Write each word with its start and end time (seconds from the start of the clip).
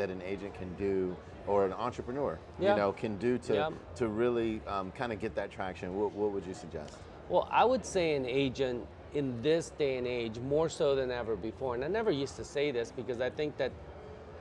that 0.00 0.08
an 0.10 0.22
agent 0.22 0.54
can 0.54 0.74
do 0.76 1.14
or 1.46 1.66
an 1.66 1.72
entrepreneur, 1.74 2.38
Yeah. 2.58 2.70
you 2.70 2.76
know, 2.76 2.92
can 2.92 3.18
do 3.18 3.36
to 3.38 3.54
Yeah. 3.54 3.70
to 3.96 4.08
really 4.08 4.62
um, 4.66 4.90
kind 4.92 5.12
of 5.12 5.20
get 5.20 5.34
that 5.34 5.50
traction? 5.50 5.94
What, 5.98 6.12
what 6.12 6.32
would 6.32 6.46
you 6.46 6.54
suggest? 6.54 6.96
Well, 7.28 7.46
I 7.50 7.64
would 7.64 7.84
say 7.84 8.14
an 8.16 8.24
agent 8.24 8.86
in 9.14 9.42
this 9.42 9.70
day 9.70 9.98
and 9.98 10.06
age 10.06 10.38
more 10.38 10.68
so 10.68 10.94
than 10.94 11.10
ever 11.10 11.36
before. 11.36 11.74
And 11.74 11.84
I 11.84 11.88
never 11.88 12.10
used 12.10 12.36
to 12.36 12.44
say 12.44 12.70
this 12.70 12.92
because 12.92 13.20
I 13.20 13.28
think 13.28 13.56
that 13.58 13.72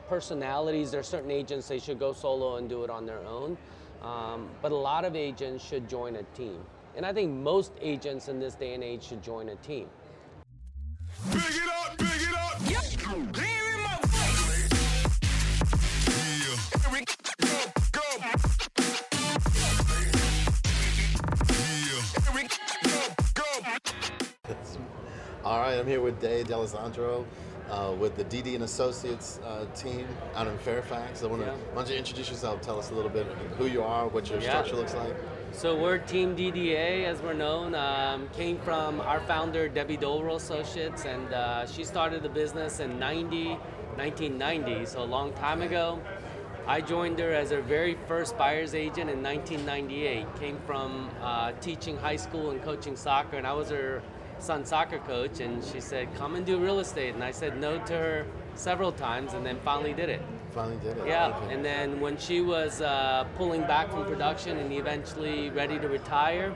personalities, 0.07 0.91
there 0.91 1.01
are 1.01 1.11
certain 1.15 1.31
agents 1.31 1.67
they 1.67 1.79
should 1.79 1.99
go 1.99 2.13
solo 2.13 2.55
and 2.55 2.69
do 2.69 2.83
it 2.83 2.89
on 2.89 3.05
their 3.05 3.23
own. 3.25 3.57
Um, 4.01 4.49
but 4.61 4.71
a 4.71 4.75
lot 4.75 5.03
of 5.03 5.15
agents 5.15 5.63
should 5.63 5.89
join 5.89 6.15
a 6.15 6.23
team. 6.37 6.59
And 6.95 7.05
I 7.05 7.11
think 7.11 7.31
most 7.31 7.73
agents 7.81 8.29
in 8.29 8.39
this 8.39 8.55
day 8.55 8.73
and 8.75 8.83
age 8.83 9.03
should 9.03 9.21
join 9.21 9.49
a 9.49 9.55
team. 9.57 9.87
All 25.49 25.57
right, 25.57 25.79
I'm 25.79 25.87
here 25.87 25.99
with 25.99 26.21
Dave 26.21 26.47
D'Alessandro 26.47 27.25
uh, 27.71 27.95
with 27.99 28.15
the 28.15 28.23
DD 28.23 28.53
and 28.53 28.63
Associates 28.65 29.39
uh, 29.43 29.65
team 29.75 30.05
out 30.35 30.45
in 30.45 30.55
Fairfax. 30.59 31.23
I 31.23 31.25
want 31.25 31.41
to, 31.41 31.47
Yeah. 31.47 31.55
why 31.73 31.81
don't 31.81 31.89
you 31.89 31.97
introduce 31.97 32.29
yourself? 32.29 32.61
Tell 32.61 32.77
us 32.77 32.91
a 32.91 32.93
little 32.93 33.09
bit 33.09 33.25
who 33.57 33.65
you 33.65 33.81
are, 33.81 34.07
what 34.07 34.29
your 34.29 34.39
Yeah. 34.39 34.49
structure 34.49 34.75
looks 34.75 34.93
like. 34.93 35.11
So 35.51 35.75
we're 35.75 35.97
Team 35.97 36.35
DDA, 36.35 37.03
as 37.05 37.19
we're 37.23 37.33
known. 37.33 37.73
Um, 37.73 38.29
came 38.37 38.59
from 38.59 39.01
our 39.01 39.21
founder, 39.21 39.67
Debbie 39.67 39.97
Dolro 39.97 40.35
Associates, 40.35 41.05
and 41.05 41.33
uh, 41.33 41.65
she 41.65 41.83
started 41.83 42.21
the 42.21 42.29
business 42.29 42.79
in 42.79 42.99
90, 42.99 43.57
1990, 43.97 44.85
so 44.85 45.01
a 45.01 45.03
long 45.03 45.33
time 45.33 45.63
ago. 45.63 45.99
I 46.67 46.79
joined 46.79 47.17
her 47.17 47.33
as 47.33 47.49
her 47.49 47.61
very 47.61 47.97
first 48.07 48.37
buyer's 48.37 48.75
agent 48.75 49.09
in 49.09 49.23
1998. 49.23 50.27
Came 50.39 50.59
from 50.67 51.09
uh, 51.23 51.53
teaching 51.53 51.97
high 51.97 52.17
school 52.17 52.51
and 52.51 52.61
coaching 52.61 52.95
soccer, 52.95 53.37
and 53.37 53.47
I 53.47 53.53
was 53.53 53.71
her 53.71 54.03
son's 54.39 54.69
soccer 54.69 54.99
coach. 54.99 55.39
And 55.39 55.63
she 55.63 55.79
said, 55.79 56.07
"Come 56.15 56.35
and 56.35 56.45
do 56.45 56.57
real 56.57 56.79
estate," 56.79 57.13
and 57.13 57.23
I 57.23 57.31
said 57.31 57.59
no 57.59 57.79
to 57.79 57.93
her 57.93 58.25
several 58.55 58.91
times, 58.91 59.33
and 59.33 59.45
then 59.45 59.57
finally 59.63 59.93
did 59.93 60.09
it. 60.09 60.21
Finally 60.51 60.77
did 60.77 60.97
it. 60.97 61.07
Yeah, 61.07 61.27
Okay. 61.27 61.53
and 61.53 61.63
then 61.63 62.01
when 62.01 62.17
she 62.17 62.41
was 62.41 62.81
uh, 62.81 63.25
pulling 63.37 63.61
back 63.63 63.91
from 63.91 64.05
production 64.05 64.57
and 64.57 64.73
eventually 64.73 65.49
ready 65.51 65.77
to 65.79 65.87
retire, 65.87 66.53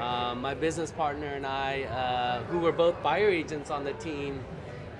uh, 0.00 0.34
my 0.34 0.54
business 0.54 0.90
partner 0.90 1.28
and 1.28 1.46
I, 1.46 1.82
uh, 1.84 2.42
who 2.50 2.58
were 2.58 2.72
both 2.72 3.00
buyer 3.02 3.28
agents 3.28 3.70
on 3.70 3.84
the 3.84 3.92
team, 3.94 4.40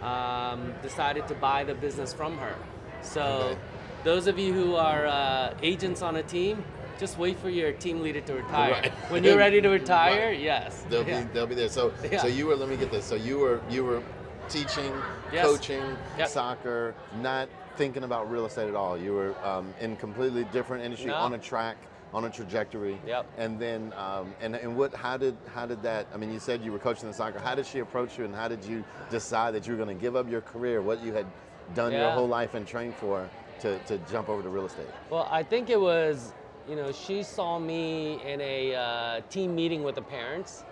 um, 0.03 0.73
decided 0.83 1.27
to 1.29 1.35
buy 1.35 1.65
the 1.65 1.75
business 1.75 2.13
from 2.15 2.39
her. 2.39 2.55
So, 3.03 3.23
Okay. 3.23 3.59
those 4.05 4.27
of 4.27 4.39
you 4.39 4.53
who 4.53 4.77
are 4.77 5.07
uh, 5.07 5.55
agents 5.63 6.01
on 6.01 6.17
a 6.17 6.23
team, 6.23 6.65
just 7.01 7.17
wait 7.19 7.39
for 7.39 7.49
your 7.49 7.73
team 7.73 8.03
leader 8.03 8.21
to 8.21 8.35
retire. 8.35 8.73
Right. 8.73 8.93
When 9.11 9.25
you're 9.25 9.39
ready 9.39 9.61
to 9.63 9.69
retire, 9.71 10.29
Right. 10.29 10.39
yes. 10.41 10.85
They'll 10.91 11.07
Yeah. 11.09 11.23
be 11.23 11.29
they'll 11.33 11.47
be 11.47 11.55
there. 11.55 11.69
So 11.71 11.93
Yeah. 12.13 12.19
so 12.21 12.29
you 12.29 12.47
were 12.47 12.55
let 12.55 12.69
me 12.69 12.77
get 12.77 12.91
this. 12.93 13.05
So 13.07 13.15
you 13.15 13.39
were 13.39 13.61
you 13.71 13.85
were 13.85 14.03
teaching, 14.51 14.93
Yes. 15.33 15.47
coaching, 15.47 15.97
Yep. 16.19 16.29
soccer, 16.29 16.95
not 17.23 17.49
thinking 17.77 18.05
about 18.05 18.31
real 18.31 18.45
estate 18.47 18.69
at 18.69 18.75
all. 18.75 18.99
You 18.99 19.15
were 19.15 19.35
um, 19.45 19.73
in 19.81 19.97
completely 19.97 20.45
different 20.53 20.85
industry, 20.85 21.09
No. 21.11 21.15
on 21.17 21.33
a 21.35 21.39
track, 21.39 21.77
on 22.13 22.25
a 22.25 22.31
trajectory. 22.31 22.99
Yep. 23.07 23.27
And 23.39 23.59
then 23.59 23.95
um, 23.97 24.35
and 24.43 24.55
and 24.55 24.77
what 24.77 24.93
how 24.95 25.17
did 25.17 25.37
how 25.55 25.65
did 25.67 25.83
that? 25.83 26.07
I 26.15 26.19
mean, 26.19 26.31
you 26.33 26.39
said 26.41 26.61
you 26.63 26.71
were 26.73 26.79
coaching 26.79 27.09
the 27.09 27.15
soccer. 27.15 27.39
How 27.39 27.55
did 27.55 27.65
she 27.67 27.79
approach 27.79 28.19
you, 28.19 28.25
and 28.27 28.35
how 28.35 28.49
did 28.49 28.63
you 28.65 28.85
decide 29.09 29.55
that 29.55 29.67
you 29.67 29.73
were 29.75 29.83
going 29.83 29.97
to 29.97 30.03
give 30.07 30.17
up 30.17 30.29
your 30.31 30.43
career, 30.43 30.83
what 30.83 31.03
you 31.03 31.15
had 31.15 31.27
done 31.75 31.93
your 31.93 32.11
whole 32.11 32.29
life 32.29 32.55
and 32.55 32.67
trained 32.67 32.95
for, 32.97 33.27
to 33.61 33.79
to 33.87 33.97
jump 34.13 34.29
over 34.29 34.43
to 34.43 34.49
real 34.51 34.67
estate? 34.67 34.91
Well, 35.09 35.27
I 35.31 35.43
think 35.45 35.71
it 35.71 35.81
was, 35.81 36.33
you 36.71 36.77
know, 36.77 36.93
she 36.93 37.25
saw 37.25 37.59
me 37.59 38.23
in 38.25 38.41
a 38.41 38.75
uh, 38.77 39.21
team 39.29 39.57
meeting 39.57 39.83
with 39.83 39.97
the 39.97 40.03
parents, 40.03 40.63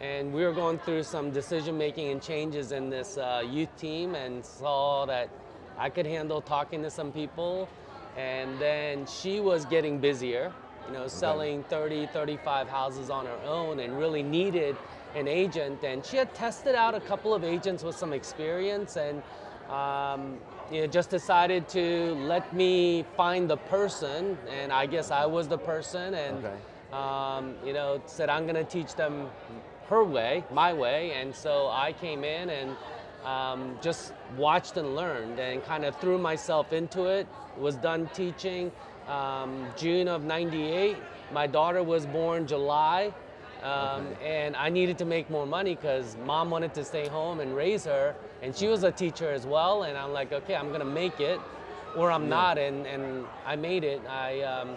and 0.00 0.32
we 0.32 0.42
were 0.42 0.54
going 0.54 0.78
through 0.78 1.02
some 1.02 1.30
decision 1.32 1.76
making 1.76 2.10
and 2.10 2.22
changes 2.22 2.72
in 2.72 2.88
this 2.88 3.18
uh, 3.18 3.42
youth 3.46 3.68
team, 3.76 4.14
and 4.14 4.42
saw 4.42 5.04
that 5.04 5.28
I 5.76 5.90
could 5.90 6.06
handle 6.06 6.40
talking 6.40 6.82
to 6.82 6.90
some 6.90 7.12
people, 7.12 7.68
and 8.16 8.58
then 8.58 9.04
she 9.04 9.40
was 9.40 9.66
getting 9.66 9.98
busier, 9.98 10.50
you 10.86 10.94
know, 10.94 11.08
selling 11.08 11.62
30, 11.64 12.06
35 12.06 12.66
houses 12.70 13.10
on 13.10 13.26
her 13.26 13.38
own, 13.44 13.80
and 13.80 13.98
really 13.98 14.22
needed 14.22 14.78
an 15.14 15.28
agent, 15.28 15.84
and 15.84 16.06
she 16.06 16.16
had 16.16 16.32
tested 16.34 16.74
out 16.74 16.94
a 16.94 17.00
couple 17.00 17.34
of 17.34 17.44
agents 17.44 17.84
with 17.84 17.94
some 17.94 18.14
experience, 18.14 18.96
and 18.96 19.22
um, 19.68 20.38
you 20.70 20.80
know, 20.80 20.86
just 20.86 21.10
decided 21.10 21.68
to 21.70 22.14
let 22.14 22.52
me 22.54 23.04
find 23.16 23.48
the 23.48 23.56
person, 23.56 24.38
and 24.48 24.72
I 24.72 24.86
guess 24.86 25.10
I 25.10 25.26
was 25.26 25.48
the 25.48 25.58
person, 25.58 26.14
and 26.14 26.44
Okay. 26.44 26.56
um, 26.92 27.54
you 27.64 27.72
know, 27.72 28.00
said 28.06 28.28
I'm 28.28 28.44
going 28.44 28.54
to 28.56 28.64
teach 28.64 28.94
them 28.94 29.28
her 29.88 30.02
way, 30.04 30.44
my 30.50 30.72
way, 30.72 31.12
and 31.12 31.34
so 31.34 31.68
I 31.68 31.92
came 31.92 32.24
in 32.24 32.48
and 32.50 32.76
um, 33.24 33.78
just 33.80 34.12
watched 34.36 34.76
and 34.76 34.94
learned, 34.94 35.38
and 35.38 35.62
kind 35.64 35.84
of 35.84 35.96
threw 36.00 36.18
myself 36.18 36.72
into 36.72 37.04
it. 37.04 37.26
Was 37.58 37.76
done 37.76 38.08
teaching 38.14 38.72
um, 39.08 39.66
June 39.76 40.08
of 40.08 40.24
'98. 40.24 40.96
My 41.32 41.46
daughter 41.46 41.82
was 41.82 42.06
born 42.06 42.46
July. 42.46 43.12
Um, 43.64 44.08
and 44.22 44.54
I 44.56 44.68
needed 44.68 44.98
to 44.98 45.06
make 45.06 45.30
more 45.30 45.46
money 45.46 45.74
because 45.74 46.16
mom 46.26 46.50
wanted 46.50 46.74
to 46.74 46.84
stay 46.84 47.08
home 47.08 47.40
and 47.40 47.56
raise 47.56 47.84
her, 47.86 48.14
and 48.42 48.54
she 48.54 48.68
was 48.68 48.84
a 48.84 48.92
teacher 48.92 49.30
as 49.30 49.46
well. 49.46 49.84
And 49.84 49.96
I'm 49.96 50.12
like, 50.12 50.32
okay, 50.32 50.54
I'm 50.54 50.70
gonna 50.70 50.84
make 50.84 51.18
it, 51.18 51.40
or 51.96 52.10
I'm 52.10 52.28
not. 52.28 52.58
And, 52.58 52.86
and 52.86 53.24
I 53.46 53.56
made 53.56 53.82
it. 53.82 54.02
I 54.06 54.42
um, 54.42 54.76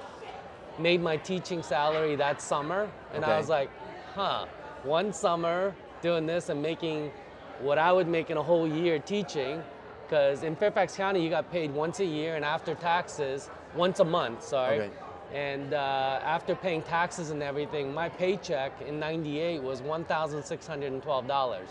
made 0.79 1.01
my 1.01 1.17
teaching 1.17 1.61
salary 1.61 2.15
that 2.15 2.41
summer, 2.41 2.89
and 3.13 3.25
I 3.25 3.37
was 3.37 3.49
like, 3.49 3.69
huh, 4.15 4.45
one 4.83 5.11
summer 5.11 5.75
doing 6.01 6.25
this 6.25 6.47
and 6.47 6.61
making 6.61 7.11
what 7.59 7.77
I 7.77 7.91
would 7.91 8.07
make 8.07 8.29
in 8.29 8.37
a 8.37 8.43
whole 8.43 8.67
year 8.67 8.99
teaching. 8.99 9.61
Because 10.05 10.43
in 10.43 10.55
Fairfax 10.55 10.95
County, 10.95 11.21
you 11.21 11.29
got 11.29 11.51
paid 11.51 11.73
once 11.73 11.99
a 11.99 12.05
year, 12.05 12.37
and 12.37 12.45
after 12.45 12.73
taxes, 12.75 13.49
once 13.75 13.99
a 13.99 14.05
month. 14.05 14.43
Sorry. 14.43 14.79
Okay. 14.79 14.91
And 15.33 15.73
uh, 15.73 16.19
after 16.23 16.55
paying 16.55 16.81
taxes 16.83 17.31
and 17.31 17.43
everything, 17.43 17.93
my 17.93 18.09
paycheck 18.09 18.71
in 18.81 18.99
'98 18.99 19.61
was 19.61 19.81
$1,612. 19.81 21.61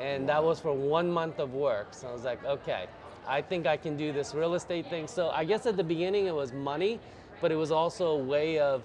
And 0.00 0.28
that 0.28 0.42
was 0.42 0.60
for 0.60 0.72
one 0.72 1.10
month 1.10 1.38
of 1.38 1.54
work. 1.54 1.88
So 1.92 2.08
I 2.08 2.12
was 2.12 2.24
like, 2.24 2.44
okay, 2.44 2.86
I 3.26 3.40
think 3.40 3.66
I 3.66 3.76
can 3.76 3.96
do 3.96 4.12
this 4.12 4.34
real 4.34 4.54
estate 4.54 4.88
thing. 4.90 5.06
So 5.06 5.30
I 5.30 5.44
guess 5.44 5.66
at 5.66 5.76
the 5.76 5.84
beginning 5.84 6.26
it 6.26 6.34
was 6.34 6.52
money, 6.52 6.98
but 7.40 7.52
it 7.52 7.56
was 7.56 7.70
also 7.70 8.10
a 8.12 8.18
way 8.18 8.58
of 8.58 8.82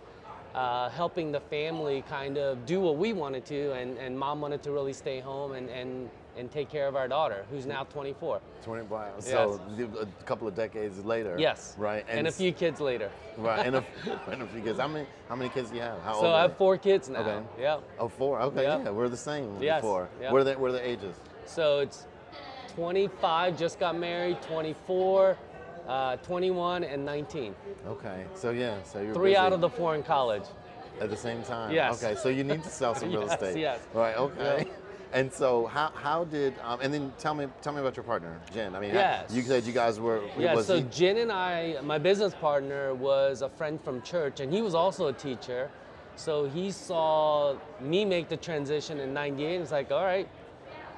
uh, 0.54 0.90
helping 0.90 1.32
the 1.32 1.40
family 1.40 2.04
kind 2.10 2.38
of 2.38 2.66
do 2.66 2.80
what 2.80 2.98
we 2.98 3.14
wanted 3.14 3.46
to. 3.46 3.74
And, 3.74 3.98
and 3.98 4.18
mom 4.18 4.42
wanted 4.42 4.64
to 4.64 4.72
really 4.72 4.94
stay 4.94 5.20
home 5.20 5.54
and, 5.54 5.70
and, 5.70 6.10
and 6.38 6.52
take 6.52 6.70
care 6.70 6.88
of 6.88 6.96
our 6.96 7.08
daughter, 7.08 7.46
who's 7.50 7.66
now 7.66 7.84
24. 7.86 8.40
20 8.64 8.84
wow. 8.84 9.10
So 9.20 9.60
a 10.00 10.06
couple 10.24 10.48
of 10.48 10.56
decades 10.56 11.04
later. 11.04 11.36
Yes. 11.38 11.76
Right. 11.78 12.06
And, 12.08 12.28
a 12.28 12.32
few 12.32 12.52
kids 12.52 12.80
later. 12.80 13.10
Right, 13.38 13.66
and 13.66 13.78
a, 13.78 13.86
and 14.32 14.42
a 14.44 14.48
few 14.48 14.62
kids. 14.62 14.80
How 14.80 14.88
many? 14.88 15.06
How 15.30 15.36
many 15.36 15.50
kids 15.50 15.70
do 15.70 15.76
you 15.76 15.82
have? 15.82 16.02
How 16.02 16.22
So 16.22 16.32
I 16.32 16.42
have 16.44 16.58
four 16.58 16.78
kids 16.78 17.10
now. 17.10 17.20
Okay. 17.20 17.46
Yep. 17.60 17.84
Oh, 18.00 18.08
four. 18.08 18.42
Okay, 18.42 18.64
Yeah. 18.64 18.84
yeah, 18.84 18.90
we're 18.92 19.10
the 19.10 19.18
same. 19.18 19.58
Yes, 19.62 19.82
Four. 19.82 20.10
yeah. 20.22 20.32
What 20.32 20.42
are 20.42 20.44
the 20.44 20.54
What 20.54 20.70
are 20.70 20.74
the 20.74 20.88
ages? 20.88 21.16
So 21.46 21.80
it's 21.80 22.06
25, 22.76 23.58
just 23.58 23.80
got 23.80 23.98
married, 23.98 24.42
24, 24.44 25.38
uh, 25.88 26.16
21, 26.18 26.84
and 26.84 27.04
19. 27.06 27.56
Okay, 27.88 28.26
so 28.36 28.52
yeah, 28.52 28.76
so 28.84 29.02
you're 29.02 29.14
Three 29.14 29.32
busy 29.32 29.38
out 29.38 29.54
of 29.54 29.62
the 29.62 29.70
four 29.70 29.96
in 29.96 30.04
college. 30.04 30.44
at 31.02 31.10
the 31.10 31.16
same 31.18 31.42
time. 31.44 31.72
Yes. 31.74 32.04
Okay, 32.04 32.16
so 32.20 32.30
you 32.30 32.44
need 32.44 32.64
to 32.64 32.70
sell 32.70 32.94
some 33.00 33.10
real 33.10 33.22
Yes, 33.22 33.34
estate. 33.34 33.58
yes. 33.58 33.80
Right. 33.94 34.16
Okay. 34.18 34.66
Yeah. 34.68 34.74
And 35.14 35.32
so 35.32 35.68
how 35.68 35.92
how 35.96 36.26
did 36.26 36.54
um, 36.64 36.80
and 36.82 36.94
then 36.94 37.14
tell 37.18 37.34
me 37.34 37.48
tell 37.62 37.74
me 37.74 37.80
about 37.80 37.96
your 37.96 38.04
partner 38.04 38.40
Jin. 38.54 38.76
I 38.76 38.80
mean, 38.80 38.94
Yes. 38.94 39.34
you 39.34 39.42
said 39.42 39.64
you 39.66 39.74
guys 39.74 40.00
were. 40.00 40.22
Yeah, 40.38 40.62
so 40.62 40.78
he- 40.78 40.84
Jin 40.84 41.18
and 41.18 41.32
I, 41.32 41.78
my 41.84 41.98
business 41.98 42.34
partner 42.34 42.94
was 42.94 43.42
a 43.42 43.50
friend 43.50 43.80
from 43.82 44.02
church, 44.02 44.40
and 44.42 44.52
he 44.54 44.62
was 44.62 44.76
also 44.76 45.08
a 45.08 45.14
teacher. 45.14 45.70
So 46.16 46.46
he 46.50 46.72
saw 46.72 47.56
me 47.80 48.04
make 48.06 48.28
the 48.28 48.38
transition 48.38 49.00
in 49.00 49.14
'98, 49.14 49.54
and 49.56 49.62
it's 49.64 49.72
like, 49.72 49.92
all 49.92 50.04
right, 50.04 50.28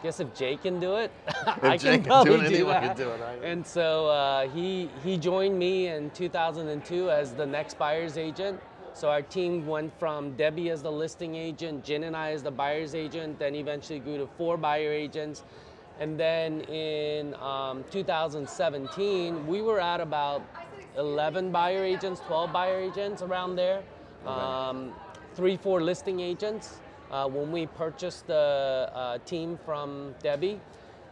guess 0.01 0.19
if 0.19 0.33
Jay 0.33 0.55
can 0.55 0.79
do 0.79 0.95
it, 0.95 1.11
I 1.61 1.77
Jay 1.77 1.91
can 1.97 2.03
do 2.03 2.07
probably 2.07 2.45
it, 2.45 2.49
do, 2.57 2.65
that. 2.65 2.97
do 2.97 3.09
it, 3.09 3.19
right? 3.21 3.39
And 3.43 3.65
so 3.67 4.07
uh, 4.07 4.47
he 4.49 4.89
he 5.03 5.17
joined 5.17 5.59
me 5.59 5.87
in 5.87 6.09
2002 6.11 7.09
as 7.11 7.33
the 7.33 7.45
next 7.45 7.77
buyer's 7.77 8.17
agent. 8.17 8.59
So 8.93 9.09
our 9.09 9.21
team 9.21 9.65
went 9.65 9.97
from 9.99 10.35
Debbie 10.35 10.69
as 10.69 10.81
the 10.81 10.91
listing 10.91 11.35
agent, 11.35 11.83
Jin 11.83 12.03
and 12.03 12.15
I 12.15 12.31
as 12.31 12.43
the 12.43 12.51
buyer's 12.51 12.95
agent, 12.95 13.39
then 13.39 13.55
eventually 13.55 13.99
grew 13.99 14.17
to 14.17 14.27
four 14.37 14.57
buyer 14.57 14.91
agents. 14.91 15.43
And 15.99 16.19
then 16.19 16.61
in 16.61 17.35
um, 17.35 17.83
2017, 17.91 19.47
we 19.47 19.61
were 19.61 19.79
at 19.79 20.01
about 20.01 20.41
11 20.97 21.51
buyer 21.51 21.83
agents, 21.83 22.21
12 22.27 22.51
buyer 22.51 22.79
agents 22.79 23.21
around 23.21 23.55
there, 23.55 23.83
um, 24.25 24.93
three, 25.35 25.57
four 25.57 25.81
listing 25.81 26.19
agents 26.19 26.81
uh, 27.11 27.27
when 27.27 27.51
we 27.51 27.67
purchased 27.67 28.27
the 28.27 28.89
uh, 28.93 29.17
team 29.19 29.57
from 29.65 30.15
Debbie. 30.21 30.59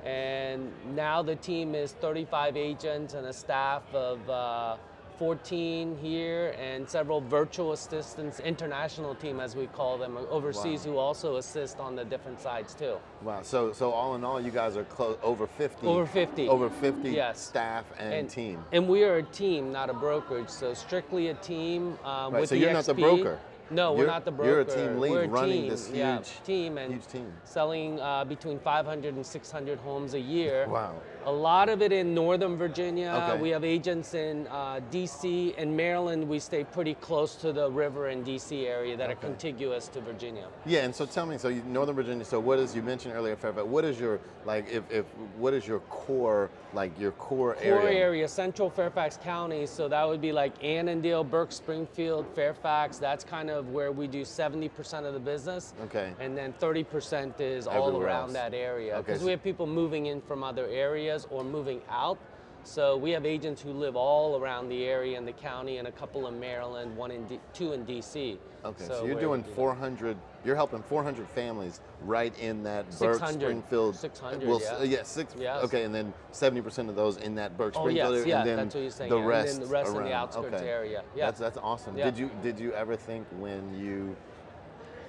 And 0.03 0.71
now 0.95 1.21
the 1.21 1.35
team 1.35 1.75
is 1.75 1.91
35 1.93 2.55
agents 2.55 3.13
and 3.13 3.27
a 3.27 3.33
staff 3.33 3.83
of 3.93 4.29
uh, 4.29 4.77
14 5.17 5.97
here 6.01 6.55
and 6.59 6.87
several 6.87 7.21
virtual 7.21 7.71
assistants, 7.73 8.39
international 8.39 9.15
team 9.15 9.39
as 9.39 9.55
we 9.55 9.67
call 9.67 9.97
them, 9.97 10.17
overseas 10.29 10.85
Wow. 10.85 10.91
who 10.93 10.97
also 10.99 11.35
assist 11.37 11.79
on 11.79 11.95
the 11.95 12.05
different 12.05 12.39
sides 12.39 12.73
too. 12.73 12.97
Wow. 13.23 13.41
So 13.41 13.71
so 13.73 13.91
all 13.91 14.15
in 14.15 14.23
all, 14.23 14.39
you 14.39 14.51
guys 14.51 14.77
are 14.77 14.83
close 14.85 15.17
over 15.23 15.47
50. 15.47 15.87
Over 15.87 16.05
50. 16.05 16.47
Over 16.47 16.69
50 16.69 17.09
Yes. 17.09 17.39
staff 17.39 17.85
and, 17.97 18.13
and 18.13 18.29
team. 18.29 18.63
And 18.71 18.87
we 18.87 19.03
are 19.03 19.17
a 19.17 19.23
team, 19.23 19.71
not 19.71 19.89
a 19.89 19.93
brokerage. 19.93 20.49
So 20.49 20.73
strictly 20.73 21.29
a 21.29 21.33
team 21.35 21.97
um, 22.03 22.33
Right, 22.33 22.41
with 22.41 22.49
so 22.49 22.55
the 22.55 22.61
you're 22.61 22.73
not 22.73 22.85
the 22.85 22.93
broker. 22.93 23.39
No, 23.69 23.91
we're 23.91 23.97
You're- 23.99 24.11
not 24.13 24.23
the 24.23 24.31
broker. 24.31 24.49
you're 24.49 24.59
a 24.61 24.65
team 24.65 24.97
lead 25.01 25.11
We're 25.11 25.23
a 25.23 25.27
running 25.27 25.61
team, 25.63 25.69
this 25.69 25.89
yeah, 25.93 26.17
huge- 26.19 26.41
team 26.45 26.77
and 26.77 26.93
huge 26.93 27.07
team. 27.07 27.33
selling 27.43 27.99
uh, 27.99 28.23
between 28.23 28.59
500 28.59 29.13
and 29.15 29.25
600 29.25 29.77
homes 29.79 30.13
a 30.13 30.19
year. 30.21 30.67
Wow. 30.69 30.93
A 31.25 31.31
lot 31.31 31.69
of 31.69 31.81
it 31.81 31.91
in 31.91 32.13
Northern 32.13 32.55
Virginia. 32.55 33.29
Okay. 33.29 33.41
We 33.41 33.49
have 33.49 33.63
agents 33.63 34.13
in 34.13 34.47
uh, 34.47 34.79
D.C. 34.91 35.55
and 35.57 35.75
Maryland. 35.75 36.27
We 36.27 36.39
stay 36.39 36.63
pretty 36.63 36.93
close 36.95 37.35
to 37.35 37.51
the 37.51 37.69
river 37.69 38.09
in 38.09 38.23
D.C. 38.23 38.65
area 38.65 38.95
that 38.95 39.09
are 39.09 39.15
contiguous 39.15 39.87
to 39.89 40.01
Virginia. 40.01 40.47
Yeah, 40.65 40.85
and 40.85 40.95
so 40.95 41.05
tell 41.05 41.25
me, 41.25 41.37
so 41.37 41.49
you, 41.49 41.63
Northern 41.67 41.95
Virginia. 41.95 42.23
So 42.23 42.39
what 42.39 42.59
is 42.59 42.75
you 42.75 42.81
mentioned 42.81 43.13
earlier, 43.13 43.35
Fairfax? 43.35 43.65
What 43.67 43.83
is 43.83 43.99
your 43.99 44.19
like? 44.45 44.69
If, 44.71 44.89
if 44.91 45.05
what 45.37 45.53
is 45.53 45.67
your 45.67 45.79
core 45.81 46.49
like 46.73 46.97
your 46.99 47.11
core, 47.13 47.55
core 47.55 47.81
area? 47.81 47.99
area, 47.99 48.27
Central 48.27 48.69
Fairfax 48.69 49.17
County. 49.17 49.65
So 49.65 49.87
that 49.87 50.07
would 50.07 50.21
be 50.21 50.31
like 50.31 50.53
Annandale, 50.63 51.23
Burke, 51.23 51.51
Springfield, 51.51 52.25
Fairfax. 52.35 52.97
That's 52.97 53.23
kind 53.23 53.49
of 53.49 53.69
where 53.69 53.91
we 53.91 54.07
do 54.07 54.21
70% 54.21 55.05
of 55.05 55.13
the 55.13 55.19
business. 55.19 55.73
Okay. 55.85 56.13
And 56.19 56.37
then 56.37 56.53
30% 56.53 57.39
is 57.39 57.67
all 57.67 58.01
around 58.01 58.25
else. 58.25 58.33
that 58.33 58.53
area. 58.53 58.97
Because 58.97 59.19
so- 59.19 59.25
we 59.25 59.31
have 59.31 59.43
people 59.43 59.65
moving 59.65 60.07
in 60.07 60.21
from 60.21 60.43
other 60.43 60.67
areas 60.67 61.16
or 61.25 61.43
moving 61.43 61.81
out. 61.89 62.17
So 62.63 62.97
we 62.97 63.11
have 63.11 63.25
agents 63.25 63.61
who 63.61 63.71
live 63.71 63.95
all 63.95 64.37
around 64.41 64.67
the 64.67 64.83
area 64.83 65.17
in 65.17 65.23
the 65.25 65.31
county 65.31 65.77
and 65.77 65.87
a 65.87 65.91
couple 65.91 66.27
in 66.27 66.37
Maryland, 66.37 66.97
one 66.97 67.11
in 67.11 67.25
D- 67.25 67.39
two 67.53 67.71
in 67.71 67.85
DC. 67.85 68.37
Okay, 68.65 68.83
so, 68.83 69.05
you're 69.05 69.17
doing 69.19 69.41
400. 69.41 70.17
You're 70.43 70.57
helping 70.57 70.83
400 70.83 71.29
families 71.29 71.79
right 72.01 72.37
in 72.39 72.63
that 72.63 72.85
Burke 72.99 73.25
Springfield. 73.25 73.95
600, 73.95 74.49
Well, 74.49 74.59
yeah. 74.61 74.73
s- 74.79 74.87
yeah, 74.87 75.03
six. 75.03 75.33
Yes. 75.39 75.63
Okay, 75.63 75.83
and 75.83 75.95
then 75.95 76.13
70% 76.33 76.89
of 76.89 76.95
those 76.97 77.15
in 77.17 77.35
that 77.35 77.55
Burke 77.57 77.75
Oh, 77.77 77.83
Springfield 77.83 78.13
yes, 78.15 78.21
area, 78.23 78.27
yeah, 78.27 78.39
and 78.41 78.49
then 78.49 78.57
that's 78.57 78.75
what 78.75 78.81
you're 78.81 78.91
saying, 78.91 79.09
the 79.11 79.15
yeah, 79.15 79.21
and 79.21 79.31
then 79.31 79.45
rest 79.45 79.61
the 79.61 79.67
rest 79.67 79.87
in 79.89 79.93
the 79.95 79.99
around. 80.01 80.11
outskirts 80.11 80.55
okay. 80.55 80.67
area, 80.69 81.03
yeah. 81.15 81.25
That's 81.27 81.39
that's 81.39 81.57
awesome. 81.59 81.97
Yeah. 81.97 82.05
Did 82.05 82.17
you 82.17 82.29
did 82.43 82.59
you 82.59 82.73
ever 82.73 82.97
think 82.97 83.25
when 83.39 83.79
you 83.79 84.13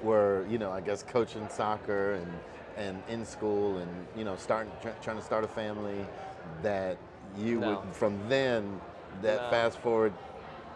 were 0.04 0.46
you 0.48 0.58
know 0.58 0.70
I 0.70 0.80
guess 0.80 1.02
coaching 1.02 1.48
soccer 1.48 2.12
and 2.12 2.26
and 2.78 3.02
in 3.08 3.24
school 3.24 3.78
and 3.78 3.90
you 4.16 4.24
know 4.24 4.36
starting 4.36 4.72
try, 4.80 4.92
trying 5.02 5.16
to 5.16 5.22
start 5.22 5.44
a 5.44 5.48
family 5.48 6.06
that 6.62 6.96
you 7.36 7.60
No. 7.60 7.68
would 7.70 7.94
from 7.94 8.16
then 8.28 8.80
that 9.22 9.38
No. 9.38 9.50
fast 9.50 9.78
forward 9.78 10.12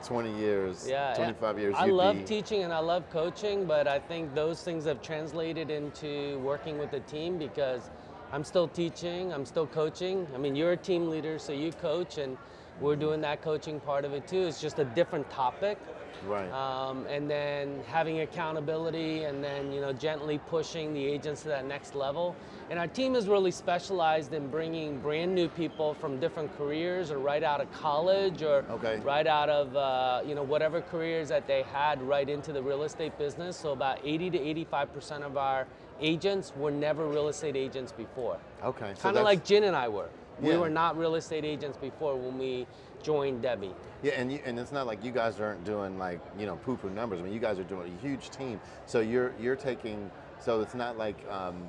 20 0.04 0.36
years, 0.38 0.86
yeah, 0.88 1.14
25 1.14 1.58
years. 1.58 1.76
I 1.78 1.84
love 1.86 2.18
be, 2.18 2.24
teaching 2.24 2.62
and 2.64 2.72
I 2.72 2.80
love 2.80 3.08
coaching, 3.10 3.66
but 3.66 3.86
I 3.86 3.98
think 4.00 4.34
those 4.34 4.62
things 4.62 4.84
have 4.84 5.00
translated 5.00 5.70
into 5.70 6.40
working 6.40 6.76
with 6.78 6.90
the 6.90 7.00
team 7.00 7.38
because 7.38 7.88
I'm 8.32 8.42
still 8.42 8.66
teaching, 8.66 9.32
I'm 9.32 9.46
still 9.46 9.66
coaching. 9.66 10.26
I 10.34 10.38
mean, 10.38 10.56
you're 10.56 10.72
a 10.72 10.76
team 10.76 11.08
leader, 11.08 11.38
so 11.38 11.52
you 11.52 11.70
coach, 11.72 12.18
and 12.18 12.36
we're 12.82 12.96
doing 12.96 13.20
that 13.20 13.40
coaching 13.42 13.80
part 13.80 14.04
of 14.04 14.12
it 14.12 14.26
too. 14.26 14.42
It's 14.42 14.60
just 14.60 14.78
a 14.78 14.84
different 14.84 15.30
topic. 15.30 15.78
Right. 16.26 16.50
Um, 16.52 17.06
and 17.06 17.28
then 17.28 17.80
having 17.88 18.20
accountability 18.20 19.24
and 19.24 19.42
then 19.42 19.72
you 19.72 19.80
know 19.80 19.92
gently 19.92 20.38
pushing 20.38 20.94
the 20.94 21.04
agents 21.04 21.42
to 21.42 21.48
that 21.48 21.66
next 21.66 21.96
level 21.96 22.36
and 22.70 22.78
our 22.78 22.86
team 22.86 23.16
is 23.16 23.26
really 23.26 23.50
specialized 23.50 24.32
in 24.32 24.48
bringing 24.48 25.00
brand 25.00 25.34
new 25.34 25.48
people 25.48 25.94
from 25.94 26.20
different 26.20 26.56
careers 26.56 27.10
or 27.10 27.18
right 27.18 27.42
out 27.42 27.60
of 27.60 27.72
college 27.72 28.42
or 28.42 28.64
Okay. 28.70 29.00
right 29.00 29.26
out 29.26 29.48
of 29.48 29.74
uh, 29.74 30.22
you 30.24 30.36
know 30.36 30.44
whatever 30.44 30.80
careers 30.80 31.28
that 31.28 31.48
they 31.48 31.62
had 31.62 32.00
right 32.02 32.28
into 32.28 32.52
the 32.52 32.62
real 32.62 32.84
estate 32.84 33.18
business 33.18 33.56
so 33.56 33.72
about 33.72 33.98
80 34.04 34.30
to 34.30 34.38
85 34.38 34.94
percent 34.94 35.24
of 35.24 35.36
our 35.36 35.66
agents 36.00 36.52
were 36.56 36.70
never 36.70 37.08
real 37.08 37.26
estate 37.28 37.56
agents 37.56 37.90
before 37.90 38.38
okay. 38.62 38.92
so 38.94 39.02
kind 39.02 39.16
of 39.16 39.24
like 39.24 39.44
Jen 39.44 39.64
and 39.64 39.74
I 39.74 39.88
were 39.88 40.08
we 40.40 40.50
Yeah. 40.50 40.58
were 40.58 40.70
not 40.70 40.96
real 40.96 41.14
estate 41.14 41.44
agents 41.44 41.76
before 41.76 42.16
when 42.16 42.38
we 42.38 42.66
joined 43.02 43.42
Debbie 43.42 43.74
Yeah, 44.02 44.12
and 44.12 44.32
you, 44.32 44.40
and 44.44 44.58
it's 44.58 44.72
not 44.72 44.86
like 44.86 45.02
you 45.04 45.10
guys 45.12 45.38
aren't 45.40 45.64
doing 45.64 45.98
like 45.98 46.20
you 46.38 46.46
know 46.46 46.56
poo 46.56 46.76
poo 46.76 46.90
numbers. 46.90 47.20
I 47.20 47.22
mean, 47.24 47.32
you 47.32 47.40
guys 47.40 47.58
are 47.58 47.64
doing 47.64 47.92
a 47.92 48.00
huge 48.02 48.30
team. 48.30 48.60
So 48.86 49.00
you're 49.00 49.32
you're 49.40 49.56
taking. 49.56 50.10
So 50.40 50.60
it's 50.60 50.74
not 50.74 50.96
like 50.98 51.16
um, 51.30 51.68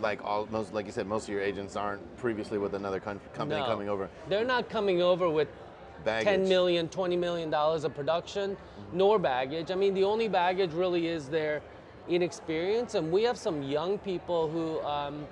like 0.00 0.24
all 0.24 0.46
most 0.50 0.72
like 0.74 0.86
you 0.86 0.92
said, 0.92 1.06
most 1.06 1.24
of 1.24 1.30
your 1.30 1.40
agents 1.42 1.76
aren't 1.76 2.16
previously 2.16 2.58
with 2.58 2.74
another 2.74 3.00
con- 3.00 3.20
company 3.32 3.60
No. 3.60 3.66
coming 3.66 3.88
over. 3.88 4.08
They're 4.28 4.44
not 4.44 4.68
coming 4.68 5.02
over 5.02 5.28
with 5.30 5.48
Baggage. 6.04 6.24
10 6.26 6.48
million, 6.48 6.88
20 6.88 7.16
million 7.16 7.50
dollars 7.50 7.82
of 7.84 7.94
production, 7.94 8.56
nor 8.92 9.18
baggage. 9.18 9.70
I 9.72 9.74
mean, 9.74 9.94
the 9.94 10.04
only 10.04 10.28
baggage 10.28 10.72
really 10.72 11.08
is 11.08 11.28
their 11.28 11.62
inexperience, 12.08 12.94
and 12.94 13.10
we 13.10 13.24
have 13.24 13.36
some 13.36 13.62
young 13.62 13.98
people 13.98 14.48
who, 14.48 14.80
um, 14.82 15.26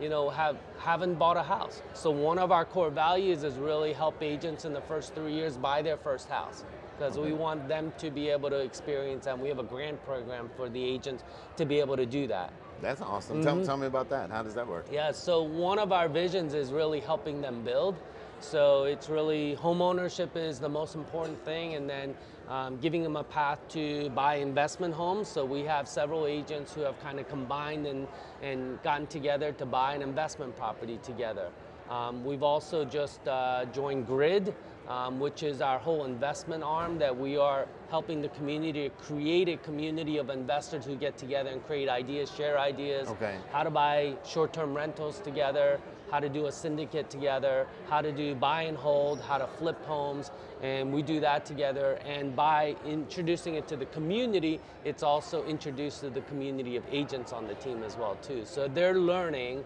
you 0.00 0.08
know, 0.08 0.30
have 0.30 0.56
haven't 0.78 1.14
bought 1.14 1.36
a 1.36 1.42
house. 1.42 1.82
So 1.94 2.10
one 2.10 2.38
of 2.38 2.52
our 2.52 2.64
core 2.64 2.90
values 2.90 3.44
is 3.44 3.54
really 3.54 3.92
help 3.92 4.22
agents 4.22 4.64
in 4.64 4.72
the 4.72 4.80
first 4.82 5.14
three 5.14 5.32
years 5.32 5.56
buy 5.56 5.82
their 5.82 5.96
first 5.96 6.28
house. 6.28 6.64
Because 6.96 7.16
we 7.16 7.32
want 7.32 7.68
them 7.68 7.92
to 7.98 8.10
be 8.10 8.28
able 8.28 8.50
to 8.50 8.58
experience, 8.58 9.28
and 9.28 9.40
we 9.40 9.48
have 9.48 9.60
a 9.60 9.62
grant 9.62 10.04
program 10.04 10.50
for 10.56 10.68
the 10.68 10.82
agents 10.82 11.22
to 11.56 11.64
be 11.64 11.78
able 11.78 11.96
to 11.96 12.06
do 12.06 12.26
that. 12.26 12.52
That's 12.80 13.00
awesome. 13.00 13.36
Mm-hmm. 13.36 13.44
Tell, 13.44 13.64
tell 13.64 13.76
me 13.76 13.86
about 13.86 14.08
that. 14.10 14.30
How 14.30 14.42
does 14.42 14.54
that 14.54 14.66
work? 14.66 14.86
Yeah, 14.90 15.12
so 15.12 15.42
one 15.42 15.78
of 15.78 15.92
our 15.92 16.08
visions 16.08 16.54
is 16.54 16.72
really 16.72 16.98
helping 17.00 17.40
them 17.40 17.62
build. 17.62 17.96
So 18.40 18.84
it's 18.84 19.08
really 19.08 19.54
home 19.54 19.82
ownership 19.82 20.36
is 20.36 20.58
the 20.58 20.68
most 20.68 20.94
important 20.94 21.44
thing, 21.44 21.74
and 21.74 21.88
then 21.88 22.14
um, 22.48 22.78
giving 22.78 23.02
them 23.02 23.16
a 23.16 23.24
path 23.24 23.58
to 23.70 24.08
buy 24.10 24.36
investment 24.36 24.94
homes. 24.94 25.28
So 25.28 25.44
we 25.44 25.62
have 25.62 25.86
several 25.88 26.26
agents 26.26 26.72
who 26.72 26.82
have 26.82 26.98
kind 27.02 27.18
of 27.18 27.28
combined 27.28 27.86
and, 27.86 28.06
and 28.42 28.82
gotten 28.82 29.06
together 29.06 29.52
to 29.52 29.66
buy 29.66 29.94
an 29.94 30.02
investment 30.02 30.56
property 30.56 30.98
together. 31.02 31.48
Um, 31.90 32.24
we've 32.24 32.42
also 32.42 32.84
just 32.84 33.26
uh, 33.26 33.64
joined 33.66 34.06
Grid, 34.06 34.54
um, 34.88 35.20
which 35.20 35.42
is 35.42 35.60
our 35.60 35.78
whole 35.78 36.04
investment 36.04 36.62
arm 36.62 36.98
that 36.98 37.16
we 37.16 37.36
are 37.36 37.66
helping 37.90 38.22
the 38.22 38.28
community 38.28 38.90
create 38.98 39.48
a 39.48 39.56
community 39.58 40.18
of 40.18 40.30
investors 40.30 40.84
who 40.84 40.96
get 40.96 41.16
together 41.18 41.50
and 41.50 41.64
create 41.66 41.88
ideas, 41.88 42.30
share 42.30 42.58
ideas, 42.58 43.08
Okay. 43.08 43.36
how 43.52 43.62
to 43.62 43.70
buy 43.70 44.14
short-term 44.26 44.74
rentals 44.74 45.20
together, 45.20 45.80
how 46.10 46.20
to 46.20 46.28
do 46.28 46.46
a 46.46 46.52
syndicate 46.52 47.10
together, 47.10 47.66
how 47.88 48.00
to 48.00 48.12
do 48.12 48.34
buy 48.34 48.62
and 48.62 48.76
hold, 48.76 49.20
how 49.20 49.38
to 49.38 49.46
flip 49.46 49.82
homes, 49.84 50.30
and 50.62 50.92
we 50.92 51.02
do 51.02 51.20
that 51.20 51.44
together. 51.44 51.98
And 52.04 52.34
by 52.34 52.76
introducing 52.86 53.54
it 53.54 53.68
to 53.68 53.76
the 53.76 53.86
community, 53.86 54.60
it's 54.84 55.02
also 55.02 55.44
introduced 55.44 56.00
to 56.00 56.10
the 56.10 56.22
community 56.22 56.76
of 56.76 56.84
agents 56.90 57.32
on 57.32 57.46
the 57.46 57.54
team 57.54 57.82
as 57.82 57.96
well 57.96 58.16
too. 58.22 58.44
So 58.44 58.68
they're 58.68 58.94
learning 58.98 59.64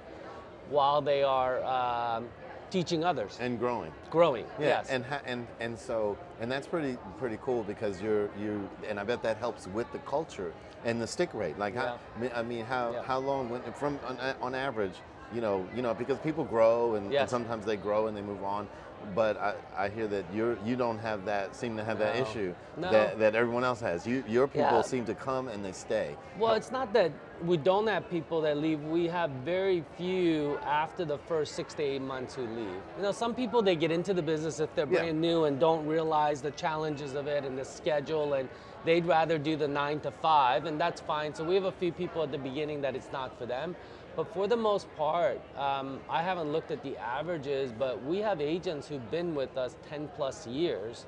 while 0.71 1.01
they 1.03 1.23
are 1.23 1.63
um, 1.65 2.29
teaching 2.71 3.05
others, 3.05 3.37
And 3.41 3.59
growing. 3.59 3.93
growing. 4.11 4.47
Yeah, 4.59 4.67
yes. 4.69 4.89
and 4.91 5.05
and 5.27 5.47
and 5.61 5.79
so 5.79 6.17
and 6.41 6.51
that's 6.51 6.67
pretty 6.67 6.97
pretty 7.19 7.39
cool 7.43 7.63
because 7.65 8.01
you're 8.01 8.31
you 8.41 8.69
and 8.89 8.99
I 8.99 9.05
bet 9.05 9.23
that 9.25 9.37
helps 9.37 9.67
with 9.67 9.91
the 9.93 9.99
culture 10.01 10.53
and 10.85 11.01
the 11.01 11.07
stick 11.07 11.35
rate. 11.35 11.59
Like 11.59 11.75
how 11.77 11.99
I 12.17 12.21
mean- 12.21 12.31
I 12.35 12.43
mean 12.43 12.65
how 12.65 12.93
Yeah. 12.93 13.03
how 13.03 13.19
long 13.19 13.51
when 13.51 13.61
from 13.75 13.99
on, 14.07 14.17
on 14.41 14.55
average, 14.55 14.95
you 15.35 15.41
know, 15.41 15.67
you 15.75 15.83
know 15.83 15.95
because 15.95 16.19
people 16.19 16.45
grow 16.45 16.95
and, 16.95 17.13
and 17.13 17.29
sometimes 17.29 17.65
they 17.65 17.77
grow 17.77 18.07
and 18.07 18.17
they 18.17 18.23
move 18.23 18.43
on. 18.45 18.69
But 19.17 19.37
I, 19.37 19.55
I 19.77 19.89
hear 19.89 20.07
that 20.09 20.25
you're 20.33 20.57
you 20.65 20.77
don't 20.77 20.99
have 20.99 21.25
that 21.25 21.57
seem 21.57 21.77
to 21.77 21.83
have 21.83 21.99
that 21.99 22.15
issue 22.15 22.55
No. 22.77 22.91
that, 22.93 23.19
that 23.19 23.35
everyone 23.35 23.65
else 23.65 23.81
has. 23.81 24.07
You 24.07 24.23
your 24.29 24.47
people 24.47 24.63
Yeah. 24.77 24.83
seem 24.83 25.05
to 25.07 25.15
come 25.15 25.49
and 25.49 25.65
they 25.65 25.73
stay. 25.73 26.17
Well, 26.39 26.55
it's 26.55 26.71
not 26.71 26.93
that 26.93 27.11
we 27.45 27.57
don't 27.57 27.89
have 27.89 28.09
people 28.09 28.41
that 28.43 28.59
leave. 28.59 28.81
We 28.85 29.09
have 29.09 29.31
very 29.45 29.85
few 29.97 30.57
after 30.65 31.05
the 31.05 31.19
first 31.19 31.57
six 31.57 31.75
to 31.75 31.83
eight 31.83 32.03
months 32.03 32.37
who 32.37 32.43
leave. 32.43 32.81
You 32.97 33.03
know, 33.03 33.11
some 33.13 33.35
people 33.35 33.61
they 33.61 33.75
get 33.75 33.91
into 33.91 34.15
the 34.15 34.23
business 34.23 34.61
if 34.61 34.73
they're 34.77 34.87
Yeah. 34.87 35.01
brand 35.01 35.21
new 35.21 35.45
and 35.45 35.59
don't 35.59 35.85
realize 35.85 36.41
the 36.41 36.53
challenges 36.53 37.15
of 37.15 37.27
it 37.27 37.45
and 37.45 37.59
the 37.59 37.65
schedule, 37.65 38.35
and 38.35 38.49
they'd 38.85 39.05
rather 39.05 39.37
do 39.37 39.57
the 39.57 39.69
nine 39.69 39.99
to 40.01 40.13
five, 40.13 40.65
and 40.65 40.81
that's 40.81 41.01
fine. 41.01 41.35
So 41.35 41.43
we 41.43 41.57
have 41.57 41.65
a 41.65 41.73
few 41.73 41.91
people 41.93 42.23
at 42.23 42.31
the 42.31 42.39
beginning 42.39 42.83
that 42.83 42.95
it's 42.95 43.11
not 43.13 43.37
for 43.37 43.47
them. 43.47 43.75
But 44.15 44.33
for 44.33 44.47
the 44.47 44.57
most 44.57 44.95
part, 44.97 45.41
um, 45.57 46.01
I 46.09 46.23
haven't 46.23 46.53
looked 46.53 46.71
at 46.71 46.83
the 46.83 46.97
averages, 46.99 47.73
but 47.73 48.03
we 48.05 48.19
have 48.19 48.41
agents 48.41 48.87
who've 48.89 49.11
been 49.11 49.35
with 49.35 49.57
us 49.57 49.77
10 49.89 50.09
plus 50.17 50.47
years. 50.47 51.07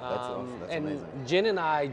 That's 0.00 0.18
awesome. 0.18 0.60
That's 0.60 0.72
and 0.72 0.86
amazing. 0.86 1.26
Jin 1.26 1.46
and 1.46 1.58
I 1.60 1.90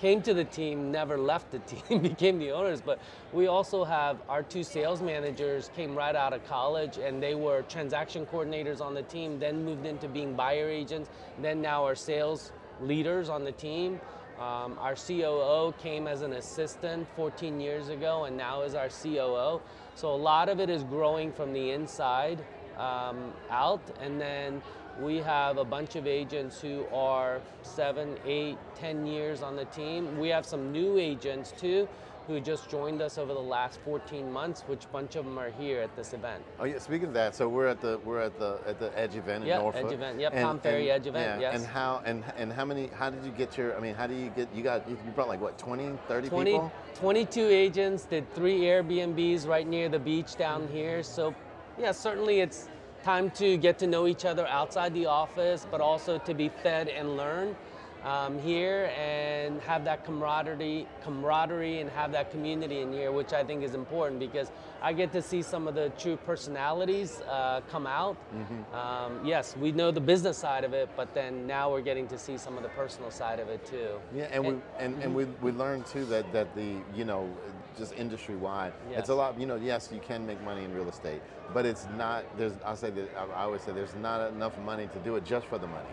came 0.00 0.22
to 0.22 0.32
the 0.32 0.44
team, 0.44 0.90
never 0.90 1.18
left 1.18 1.50
the 1.50 1.58
team, 1.70 2.00
became 2.00 2.38
the 2.38 2.50
owners. 2.50 2.80
But 2.80 2.98
we 3.32 3.46
also 3.46 3.84
have 3.84 4.18
our 4.28 4.42
two 4.42 4.64
sales 4.64 5.02
managers 5.02 5.70
came 5.76 5.94
right 5.94 6.16
out 6.16 6.32
of 6.32 6.44
college 6.46 6.98
and 6.98 7.22
they 7.22 7.34
were 7.34 7.62
transaction 7.62 8.26
coordinators 8.26 8.80
on 8.80 8.94
the 8.94 9.02
team, 9.02 9.38
then 9.38 9.64
moved 9.64 9.86
into 9.86 10.08
being 10.08 10.34
buyer 10.34 10.68
agents, 10.68 11.10
then 11.40 11.60
now 11.60 11.84
are 11.84 11.94
sales 11.94 12.52
leaders 12.80 13.28
on 13.28 13.44
the 13.44 13.52
team. 13.52 14.00
Um, 14.40 14.78
our 14.80 14.94
COO 14.94 15.74
came 15.82 16.06
as 16.06 16.22
an 16.22 16.32
assistant 16.32 17.06
14 17.14 17.60
years 17.60 17.90
ago 17.90 18.24
and 18.24 18.38
now 18.38 18.62
is 18.62 18.74
our 18.74 18.88
COO. 18.88 19.60
So 19.94 20.14
a 20.14 20.16
lot 20.16 20.48
of 20.48 20.60
it 20.60 20.70
is 20.70 20.82
growing 20.82 21.30
from 21.30 21.52
the 21.52 21.72
inside 21.72 22.42
um, 22.78 23.34
out, 23.50 23.82
and 24.00 24.18
then 24.18 24.62
we 24.98 25.18
have 25.18 25.58
a 25.58 25.64
bunch 25.64 25.94
of 25.94 26.06
agents 26.06 26.58
who 26.58 26.86
are 26.90 27.42
seven, 27.62 28.16
eight, 28.24 28.56
ten 28.74 29.06
years 29.06 29.42
on 29.42 29.56
the 29.56 29.66
team. 29.66 30.18
We 30.18 30.30
have 30.30 30.46
some 30.46 30.72
new 30.72 30.96
agents 30.96 31.52
too 31.58 31.86
who 32.26 32.40
just 32.40 32.70
joined 32.70 33.02
us 33.02 33.18
over 33.18 33.32
the 33.32 33.40
last 33.40 33.80
14 33.84 34.30
months, 34.30 34.62
which 34.62 34.90
bunch 34.92 35.16
of 35.16 35.24
them 35.24 35.38
are 35.38 35.50
here 35.50 35.80
at 35.80 35.94
this 35.96 36.12
event. 36.12 36.42
Oh 36.58 36.64
yeah. 36.64 36.78
Speaking 36.78 37.08
of 37.08 37.14
that, 37.14 37.34
so 37.34 37.48
we're 37.48 37.66
at 37.66 37.80
the 37.80 37.98
we're 38.04 38.20
at 38.20 38.38
the 38.38 38.60
at 38.66 38.78
the 38.78 38.96
Edge 38.98 39.16
event 39.16 39.42
in 39.44 39.48
Yeah, 39.48 39.58
Norfolk. 39.58 39.86
Edge 39.86 39.92
event. 39.92 40.20
Yep, 40.20 40.32
Tom 40.34 40.60
Ferry 40.60 40.90
Edge 40.90 41.06
event, 41.06 41.40
Yeah, 41.40 41.50
yes. 41.50 41.60
And 41.60 41.66
how 41.66 42.02
and 42.04 42.24
and 42.36 42.52
how 42.52 42.64
many? 42.64 42.88
How 42.88 43.10
did 43.10 43.24
you 43.24 43.32
get 43.32 43.56
your? 43.56 43.76
I 43.76 43.80
mean, 43.80 43.94
how 43.94 44.06
do 44.06 44.14
you 44.14 44.30
get? 44.30 44.48
You 44.54 44.62
got 44.62 44.88
you 44.88 44.96
brought 45.14 45.28
like 45.28 45.40
what 45.40 45.58
20, 45.58 45.98
30 46.08 46.28
20, 46.28 46.50
people? 46.52 46.72
22 46.94 47.40
agents 47.46 48.04
did 48.04 48.32
three 48.34 48.60
Airbnbs 48.60 49.46
right 49.46 49.66
near 49.66 49.88
the 49.88 49.98
beach 49.98 50.36
down 50.36 50.68
here. 50.68 51.02
So, 51.02 51.34
yeah, 51.78 51.92
certainly 51.92 52.40
it's 52.40 52.68
time 53.02 53.30
to 53.30 53.56
get 53.56 53.78
to 53.78 53.86
know 53.86 54.06
each 54.06 54.24
other 54.24 54.46
outside 54.46 54.92
the 54.94 55.06
office, 55.06 55.66
but 55.70 55.80
also 55.80 56.18
to 56.18 56.34
be 56.34 56.48
fed 56.48 56.88
and 56.88 57.16
learn 57.16 57.56
um, 58.04 58.38
here 58.38 58.90
and 58.96 59.60
have 59.62 59.84
that 59.84 60.04
camaraderie, 60.04 60.86
camaraderie, 61.02 61.80
and 61.80 61.90
have 61.90 62.12
that 62.12 62.30
community 62.30 62.80
in 62.80 62.92
here, 62.92 63.12
which 63.12 63.32
I 63.32 63.44
think 63.44 63.62
is 63.62 63.74
important 63.74 64.20
because 64.20 64.50
I 64.82 64.92
get 64.92 65.12
to 65.12 65.22
see 65.22 65.42
some 65.42 65.68
of 65.68 65.74
the 65.74 65.90
true 65.98 66.16
personalities 66.16 67.20
uh, 67.22 67.60
come 67.70 67.86
out. 67.86 68.16
Mm-hmm. 68.34 68.74
Um, 68.74 69.26
yes, 69.26 69.56
we 69.56 69.72
know 69.72 69.90
the 69.90 70.00
business 70.00 70.38
side 70.38 70.64
of 70.64 70.72
it, 70.72 70.88
but 70.96 71.14
then 71.14 71.46
now 71.46 71.70
we're 71.70 71.82
getting 71.82 72.06
to 72.08 72.18
see 72.18 72.38
some 72.38 72.56
of 72.56 72.62
the 72.62 72.70
personal 72.70 73.10
side 73.10 73.38
of 73.38 73.48
it 73.48 73.64
too. 73.66 74.00
Yeah, 74.14 74.28
and, 74.32 74.42
we 74.42 74.48
and, 74.78 74.94
mm-hmm. 74.94 75.02
and 75.02 75.14
we 75.14 75.24
we 75.42 75.52
learned 75.52 75.86
too 75.86 76.04
that 76.06 76.32
that 76.32 76.54
the 76.54 76.76
you 76.94 77.04
know 77.04 77.28
just 77.76 77.94
industry 77.94 78.36
wide, 78.36 78.72
Yes. 78.90 79.00
it's 79.00 79.08
a 79.10 79.14
lot. 79.14 79.38
You 79.38 79.46
know, 79.46 79.56
yes, 79.56 79.90
you 79.92 80.00
can 80.00 80.26
make 80.26 80.42
money 80.42 80.64
in 80.64 80.74
real 80.74 80.88
estate, 80.88 81.22
but 81.52 81.66
it's 81.66 81.86
not. 81.96 82.24
There's 82.38 82.54
I 82.64 82.74
say 82.74 82.90
that 82.90 83.08
I 83.16 83.42
always 83.44 83.62
say 83.62 83.72
there's 83.72 83.94
not 83.96 84.32
enough 84.32 84.58
money 84.60 84.88
to 84.92 84.98
do 85.00 85.16
it 85.16 85.24
just 85.24 85.46
for 85.46 85.58
the 85.58 85.66
money. 85.66 85.88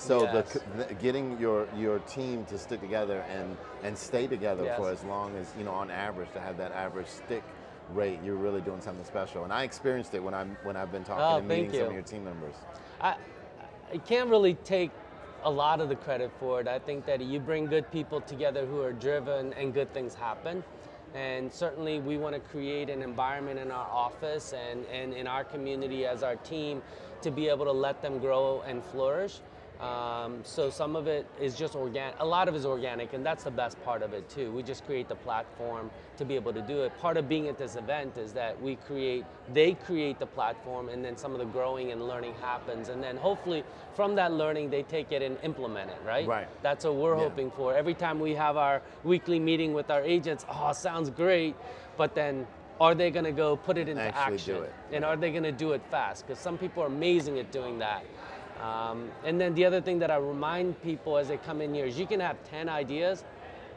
So 0.00 0.22
Yes. 0.22 0.52
the, 0.52 0.84
the 0.84 0.94
getting 0.94 1.38
your 1.38 1.68
your 1.76 1.98
team 2.00 2.46
to 2.46 2.58
stick 2.58 2.80
together 2.80 3.22
and 3.30 3.56
and 3.82 3.96
stay 3.96 4.26
together 4.26 4.72
for 4.76 4.90
as 4.90 5.04
long 5.04 5.36
as 5.36 5.52
you 5.58 5.64
know 5.64 5.72
on 5.72 5.90
average 5.90 6.32
to 6.32 6.40
have 6.40 6.56
that 6.56 6.72
average 6.72 7.06
stick 7.06 7.42
rate, 7.92 8.18
you're 8.24 8.36
really 8.36 8.62
doing 8.62 8.80
something 8.80 9.04
special. 9.04 9.44
And 9.44 9.52
I 9.52 9.64
experienced 9.64 10.14
it 10.14 10.22
when 10.22 10.32
I'm 10.32 10.56
when 10.62 10.74
I've 10.74 10.90
been 10.90 11.04
talking 11.04 11.22
Oh, 11.22 11.36
and 11.36 11.46
meeting 11.46 11.72
some 11.72 11.88
of 11.88 11.92
your 11.92 12.02
team 12.02 12.24
members. 12.24 12.54
I, 13.00 13.16
I 13.92 13.98
can't 13.98 14.30
really 14.30 14.54
take 14.54 14.90
a 15.42 15.50
lot 15.50 15.80
of 15.82 15.90
the 15.90 15.96
credit 15.96 16.30
for 16.38 16.60
it. 16.62 16.68
I 16.68 16.78
think 16.78 17.04
that 17.06 17.20
you 17.20 17.38
bring 17.38 17.66
good 17.66 17.90
people 17.90 18.22
together 18.22 18.64
who 18.64 18.80
are 18.80 18.92
driven 18.92 19.52
and 19.54 19.74
good 19.74 19.92
things 19.92 20.14
happen. 20.14 20.64
And 21.14 21.52
certainly 21.52 22.00
we 22.00 22.16
want 22.16 22.34
to 22.36 22.40
create 22.40 22.88
an 22.88 23.02
environment 23.02 23.58
in 23.58 23.70
our 23.70 23.86
office 23.90 24.54
and, 24.54 24.86
and 24.86 25.12
in 25.12 25.26
our 25.26 25.44
community 25.44 26.06
as 26.06 26.22
our 26.22 26.36
team 26.36 26.82
to 27.22 27.30
be 27.30 27.48
able 27.48 27.64
to 27.66 27.72
let 27.72 28.00
them 28.00 28.18
grow 28.18 28.62
and 28.66 28.82
flourish. 28.84 29.40
Um, 29.80 30.40
so 30.44 30.68
some 30.68 30.94
of 30.94 31.06
it 31.06 31.26
is 31.40 31.56
just 31.56 31.74
organic. 31.74 32.14
A 32.20 32.24
lot 32.24 32.48
of 32.48 32.54
it 32.54 32.58
is 32.58 32.66
organic, 32.66 33.14
and 33.14 33.24
that's 33.24 33.44
the 33.44 33.50
best 33.50 33.82
part 33.82 34.02
of 34.02 34.12
it 34.12 34.28
too. 34.28 34.52
We 34.52 34.62
just 34.62 34.84
create 34.84 35.08
the 35.08 35.14
platform 35.14 35.90
to 36.18 36.24
be 36.26 36.34
able 36.34 36.52
to 36.52 36.60
do 36.60 36.82
it. 36.82 36.96
Part 37.00 37.16
of 37.16 37.28
being 37.30 37.48
at 37.48 37.56
this 37.56 37.76
event 37.76 38.18
is 38.18 38.34
that 38.34 38.60
we 38.60 38.76
create, 38.76 39.24
they 39.54 39.72
create 39.72 40.18
the 40.18 40.26
platform, 40.26 40.90
and 40.90 41.02
then 41.02 41.16
some 41.16 41.32
of 41.32 41.38
the 41.38 41.46
growing 41.46 41.92
and 41.92 42.06
learning 42.06 42.34
happens, 42.42 42.90
and 42.90 43.02
then 43.02 43.16
hopefully 43.16 43.64
from 43.94 44.14
that 44.16 44.32
learning 44.32 44.68
they 44.68 44.82
take 44.82 45.12
it 45.12 45.22
and 45.22 45.38
implement 45.42 45.90
it. 45.90 45.98
Right. 46.06 46.26
Right. 46.28 46.48
That's 46.62 46.84
what 46.84 46.96
we're 46.96 47.16
Yeah. 47.16 47.22
hoping 47.22 47.50
for. 47.50 47.74
Every 47.74 47.94
time 47.94 48.20
we 48.20 48.34
have 48.34 48.58
our 48.58 48.82
weekly 49.02 49.38
meeting 49.38 49.72
with 49.72 49.90
our 49.90 50.02
agents, 50.02 50.44
oh, 50.50 50.72
sounds 50.72 51.08
great, 51.10 51.54
but 51.96 52.14
then. 52.14 52.46
Are 52.80 52.94
they 52.94 53.10
going 53.10 53.26
to 53.26 53.32
go 53.32 53.56
put 53.56 53.76
it 53.76 53.90
into 53.90 54.00
Actually 54.00 54.36
action? 54.36 54.54
do 54.56 54.62
it. 54.62 54.72
And 54.90 55.04
are 55.04 55.14
they 55.14 55.30
going 55.32 55.42
to 55.42 55.52
do 55.52 55.72
it 55.72 55.82
fast? 55.90 56.26
Because 56.26 56.40
some 56.42 56.56
people 56.56 56.82
are 56.82 56.86
amazing 56.86 57.38
at 57.38 57.52
doing 57.52 57.78
that. 57.80 58.06
Um, 58.60 59.10
and 59.24 59.40
then 59.40 59.54
the 59.54 59.64
other 59.64 59.80
thing 59.80 59.98
that 60.00 60.10
I 60.10 60.16
remind 60.16 60.80
people 60.82 61.16
as 61.16 61.28
they 61.28 61.38
come 61.38 61.60
in 61.60 61.74
here 61.74 61.86
is 61.86 61.98
you 61.98 62.06
can 62.06 62.20
have 62.20 62.42
10 62.44 62.68
ideas, 62.68 63.24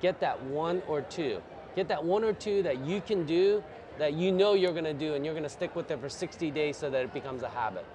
get 0.01 0.19
that 0.19 0.41
one 0.43 0.81
or 0.87 1.01
two. 1.01 1.41
Get 1.75 1.87
that 1.87 2.03
one 2.03 2.23
or 2.23 2.33
two 2.33 2.61
that 2.63 2.85
you 2.85 3.01
can 3.01 3.25
do 3.25 3.63
that 3.97 4.13
you 4.13 4.31
know 4.31 4.53
you're 4.53 4.71
going 4.73 4.83
to 4.83 4.93
do 4.93 5.13
and 5.13 5.23
you're 5.23 5.33
going 5.33 5.43
to 5.43 5.49
stick 5.49 5.75
with 5.75 5.89
it 5.91 5.99
for 5.99 6.09
60 6.09 6.51
days 6.51 6.77
so 6.77 6.89
that 6.89 7.03
it 7.03 7.13
becomes 7.13 7.43
a 7.43 7.49
habit. 7.49 7.85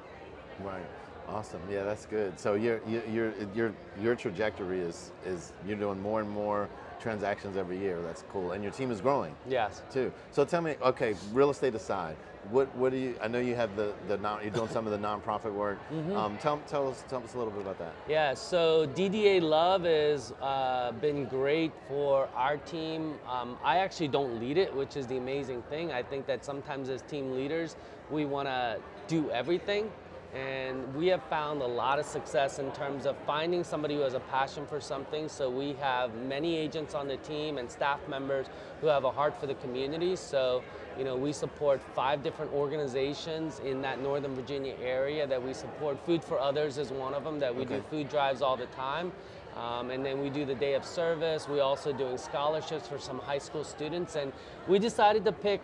Right. 0.63 0.87
Awesome. 1.29 1.61
Yeah, 1.71 1.85
that's 1.85 2.07
good. 2.07 2.41
So 2.41 2.55
your 2.55 2.81
your 2.89 3.05
your 3.05 3.33
your 3.55 3.75
your 4.01 4.17
trajectory 4.17 4.81
is 4.81 5.13
is 5.27 5.53
you're 5.67 5.77
doing 5.77 6.01
more 6.01 6.21
and 6.21 6.31
more 6.31 6.71
transactions 7.01 7.57
every 7.59 7.79
year. 7.79 8.01
That's 8.01 8.25
cool, 8.33 8.53
and 8.53 8.63
your 8.63 8.73
team 8.73 8.91
is 8.91 9.03
growing 9.03 9.35
Yes. 9.47 9.83
too. 9.93 10.11
So 10.31 10.47
tell 10.47 10.63
me, 10.63 10.77
okay, 10.83 11.15
real 11.33 11.51
estate 11.51 11.75
aside, 11.75 12.17
what 12.51 12.75
what 12.77 12.93
do 12.93 12.99
you? 12.99 13.17
I 13.21 13.29
know 13.29 13.39
you 13.39 13.55
have 13.55 13.77
the 13.77 13.93
the 14.07 14.17
non, 14.19 14.43
you're 14.43 14.51
doing 14.51 14.69
some 14.69 14.87
of 14.87 14.93
the 14.93 14.99
nonprofit 14.99 15.53
work. 15.53 15.79
Mm-hmm. 15.93 16.17
Um, 16.17 16.39
tell 16.39 16.59
tell 16.67 16.89
us 16.89 17.05
tell 17.09 17.23
us 17.23 17.35
a 17.35 17.39
little 17.39 17.53
bit 17.53 17.63
about 17.63 17.79
that. 17.79 17.93
Yeah, 18.09 18.35
so 18.35 18.87
DDA 18.87 19.43
Love 19.43 19.85
has 19.85 20.33
uh, 20.41 20.93
been 20.93 21.27
great 21.27 21.73
for 21.89 22.29
our 22.35 22.57
team. 22.57 23.15
Um, 23.29 23.59
I 23.65 23.79
actually 23.79 24.09
don't 24.09 24.41
lead 24.41 24.57
it, 24.57 24.75
which 24.75 24.97
is 24.97 25.07
the 25.07 25.17
amazing 25.17 25.63
thing. 25.63 25.93
I 25.93 26.03
think 26.03 26.27
that 26.27 26.45
sometimes 26.45 26.89
as 26.89 27.03
team 27.03 27.35
leaders, 27.35 27.77
we 28.11 28.25
want 28.25 28.49
to 28.49 28.79
do 29.07 29.31
everything. 29.31 29.91
And 30.35 30.95
we 30.95 31.07
have 31.07 31.23
found 31.25 31.63
a 31.63 31.67
lot 31.67 31.99
of 31.99 32.05
success 32.05 32.59
in 32.59 32.71
terms 32.73 33.07
of 33.07 33.17
finding 33.27 33.65
somebody 33.65 33.95
who 33.95 34.03
has 34.03 34.13
a 34.13 34.21
passion 34.21 34.67
for 34.67 34.79
something. 34.79 35.27
So 35.27 35.49
we 35.49 35.73
have 35.81 36.15
many 36.15 36.55
agents 36.57 36.95
on 36.95 37.09
the 37.09 37.17
team 37.19 37.57
and 37.57 37.71
staff 37.71 37.99
members 38.09 38.47
who 38.83 38.89
have 38.89 39.05
a 39.05 39.11
heart 39.11 39.41
for 39.41 39.47
the 39.47 39.55
community. 39.55 40.17
So, 40.17 40.63
you 40.99 41.05
know, 41.05 41.17
we 41.17 41.33
support 41.33 41.81
five 41.95 42.23
different 42.23 42.53
organizations 42.53 43.61
in 43.61 43.81
that 43.83 44.03
Northern 44.03 44.35
Virginia 44.35 44.75
area 44.83 45.27
that 45.27 45.43
we 45.43 45.55
support. 45.55 45.99
Food 46.05 46.23
for 46.23 46.39
Others 46.39 46.77
is 46.77 46.91
one 46.91 47.15
of 47.15 47.25
them 47.25 47.39
that 47.39 47.55
we 47.55 47.65
do 47.65 47.83
food 47.89 48.11
drives 48.11 48.43
all 48.43 48.57
the 48.57 48.67
time. 48.67 49.13
Um, 49.57 49.91
and 49.91 50.05
then 50.05 50.21
we 50.21 50.29
do 50.29 50.45
the 50.45 50.55
day 50.55 50.75
of 50.75 50.85
service. 50.85 51.49
We 51.49 51.61
also 51.61 51.91
doing 51.91 52.19
scholarships 52.19 52.87
for 52.87 52.99
some 52.99 53.19
high 53.19 53.39
school 53.39 53.65
students. 53.65 54.15
And 54.15 54.33
we 54.69 54.79
decided 54.79 55.25
to 55.25 55.33
pick 55.33 55.63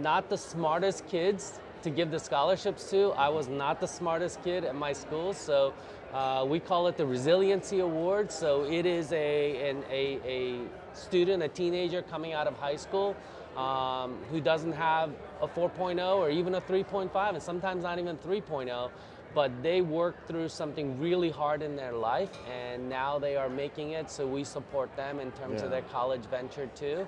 not 0.00 0.28
the 0.28 0.36
smartest 0.36 1.08
kids 1.08 1.58
to 1.82 1.90
give 1.90 2.10
the 2.10 2.18
scholarships 2.18 2.90
to. 2.90 3.10
I 3.12 3.28
was 3.28 3.48
not 3.48 3.80
the 3.80 3.86
smartest 3.88 4.42
kid 4.42 4.64
at 4.64 4.74
my 4.74 4.92
school, 4.92 5.32
so 5.32 5.74
uh, 6.12 6.44
we 6.48 6.60
call 6.60 6.86
it 6.88 6.96
the 6.96 7.06
Resiliency 7.06 7.80
Award. 7.80 8.30
So 8.30 8.64
it 8.64 8.86
is 8.86 9.12
a, 9.12 9.70
an, 9.70 9.84
a, 9.90 10.18
a 10.24 10.60
student, 10.94 11.42
a 11.42 11.48
teenager 11.48 12.02
coming 12.02 12.32
out 12.32 12.46
of 12.46 12.54
high 12.58 12.76
school 12.76 13.16
um, 13.56 14.16
who 14.30 14.40
doesn't 14.40 14.72
have 14.72 15.10
a 15.40 15.48
4.0 15.48 16.16
or 16.16 16.30
even 16.30 16.54
a 16.54 16.60
3.5, 16.60 17.10
and 17.34 17.42
sometimes 17.42 17.82
not 17.82 17.98
even 17.98 18.16
3.0. 18.18 18.90
But 19.34 19.62
they 19.62 19.80
worked 19.80 20.28
through 20.28 20.50
something 20.50 21.00
really 21.00 21.30
hard 21.30 21.62
in 21.62 21.74
their 21.74 21.92
life, 21.94 22.30
and 22.50 22.90
now 22.90 23.18
they 23.18 23.34
are 23.36 23.48
making 23.48 23.92
it. 23.92 24.10
So 24.10 24.26
we 24.26 24.44
support 24.44 24.94
them 24.94 25.18
in 25.20 25.32
terms 25.32 25.60
Yeah. 25.60 25.64
of 25.64 25.70
their 25.70 25.82
college 25.82 26.20
venture 26.26 26.66
too. 26.74 27.06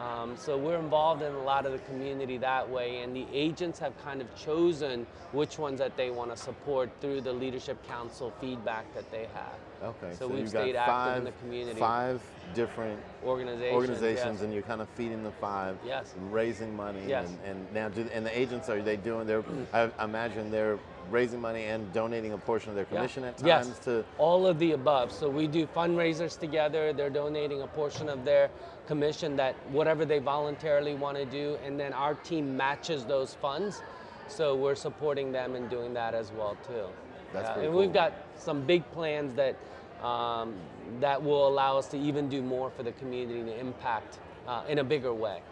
Um, 0.00 0.34
so 0.36 0.56
we're 0.56 0.78
involved 0.78 1.22
in 1.22 1.32
a 1.32 1.42
lot 1.42 1.66
of 1.66 1.72
the 1.72 1.78
community 1.80 2.38
that 2.38 2.68
way, 2.68 3.02
and 3.02 3.14
the 3.14 3.26
agents 3.32 3.78
have 3.80 3.92
kind 4.02 4.22
of 4.22 4.34
chosen 4.34 5.06
which 5.32 5.58
ones 5.58 5.78
that 5.78 5.96
they 5.96 6.10
want 6.10 6.30
to 6.30 6.36
support 6.36 6.90
through 7.02 7.20
the 7.20 7.32
leadership 7.32 7.86
council 7.86 8.32
feedback 8.40 8.92
that 8.94 9.10
they 9.10 9.26
have. 9.34 9.58
Okay. 9.82 10.14
So, 10.16 10.26
we've 10.26 10.48
stayed 10.48 10.72
got 10.72 10.88
active 10.88 10.94
five, 10.94 11.18
in 11.18 11.24
the 11.24 11.32
community. 11.32 11.78
Five 11.78 12.22
different 12.54 12.98
Organizations. 13.24 13.74
organizations, 13.74 14.34
yes. 14.36 14.42
and 14.42 14.52
you're 14.54 14.62
kind 14.62 14.80
of 14.80 14.88
feeding 14.90 15.22
the 15.22 15.30
five, 15.32 15.76
Yes. 15.86 16.14
raising 16.30 16.74
money, 16.74 17.02
Yes. 17.06 17.28
and, 17.28 17.58
and 17.58 17.74
now 17.74 17.88
do 17.90 18.08
and 18.12 18.24
the 18.24 18.38
agents 18.38 18.68
are 18.70 18.80
they 18.82 18.96
doing 18.96 19.26
their? 19.26 19.44
I 19.72 19.90
imagine 20.02 20.50
they're 20.50 20.78
raising 21.10 21.40
money 21.40 21.64
and 21.64 21.92
donating 21.92 22.32
a 22.32 22.38
portion 22.38 22.70
of 22.70 22.76
their 22.76 22.86
Yeah. 22.90 22.98
commission 22.98 23.24
at 23.24 23.36
times 23.36 23.68
yes. 23.68 23.78
to. 23.80 24.04
all 24.18 24.46
of 24.46 24.58
the 24.58 24.72
above. 24.72 25.12
So 25.12 25.28
we 25.28 25.46
do 25.46 25.66
fundraisers 25.66 26.38
together. 26.38 26.92
They're 26.92 27.10
donating 27.10 27.62
a 27.62 27.66
portion 27.66 28.08
of 28.08 28.24
their 28.24 28.50
commission 28.86 29.36
that 29.36 29.54
whatever 29.70 30.04
they 30.04 30.18
voluntarily 30.18 30.94
want 30.94 31.16
to 31.16 31.24
do, 31.24 31.58
and 31.64 31.78
then 31.78 31.92
our 31.92 32.14
team 32.14 32.56
matches 32.56 33.04
those 33.04 33.34
funds. 33.34 33.82
So 34.28 34.54
we're 34.54 34.76
supporting 34.76 35.32
them 35.32 35.54
and 35.56 35.68
doing 35.68 35.92
that 35.94 36.14
as 36.14 36.32
well 36.32 36.56
too. 36.66 36.86
That's 37.32 37.56
Yeah, 37.56 37.64
and 37.64 37.74
we've 37.74 37.92
got 37.92 38.12
some 38.36 38.62
big 38.62 38.88
plans 38.92 39.34
that 39.34 39.56
um, 40.04 40.54
that 41.00 41.22
will 41.22 41.46
allow 41.46 41.76
us 41.76 41.88
to 41.88 41.98
even 41.98 42.28
do 42.28 42.40
more 42.40 42.70
for 42.70 42.82
the 42.82 42.92
community 42.92 43.42
to 43.42 43.60
impact 43.60 44.18
uh, 44.48 44.62
in 44.68 44.78
a 44.78 44.84
bigger 44.84 45.12
way. 45.12 45.42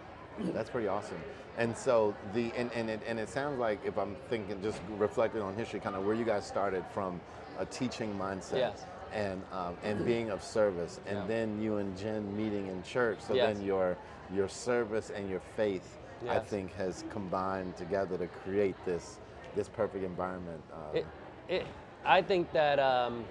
That's 0.52 0.70
pretty 0.70 0.88
awesome. 0.88 1.18
And 1.56 1.76
so 1.76 2.14
the 2.34 2.52
and, 2.56 2.70
and 2.74 2.88
it 2.88 3.00
and 3.06 3.18
it 3.18 3.28
sounds 3.28 3.58
like 3.58 3.80
if 3.84 3.98
I'm 3.98 4.16
thinking 4.30 4.62
just 4.62 4.80
reflecting 4.96 5.42
on 5.42 5.54
history, 5.56 5.80
kind 5.80 5.96
of 5.96 6.04
where 6.04 6.14
you 6.14 6.24
guys 6.24 6.46
started 6.46 6.84
from 6.92 7.20
a 7.58 7.66
teaching 7.66 8.14
mindset. 8.18 8.58
Yes. 8.58 8.84
And 9.10 9.42
um, 9.52 9.74
and 9.82 10.04
being 10.04 10.28
of 10.28 10.42
service, 10.42 11.00
and 11.06 11.16
Yeah. 11.16 11.26
then 11.26 11.62
you 11.62 11.78
and 11.78 11.96
Jin 11.96 12.36
meeting 12.36 12.66
in 12.66 12.82
church. 12.82 13.20
So 13.20 13.32
Yes. 13.34 13.56
then 13.56 13.64
your 13.64 13.96
your 14.34 14.48
service 14.48 15.08
and 15.08 15.30
your 15.30 15.40
faith, 15.56 15.96
I 16.28 16.38
think, 16.40 16.74
has 16.74 17.04
combined 17.08 17.74
together 17.78 18.18
to 18.18 18.26
create 18.26 18.76
this 18.84 19.18
this 19.56 19.66
perfect 19.66 20.04
environment. 20.04 20.62
Uh, 20.70 20.98
It, 20.98 21.06
it, 21.48 21.66
I 22.04 22.20
think 22.20 22.52
that 22.52 22.78
um, 22.78 23.24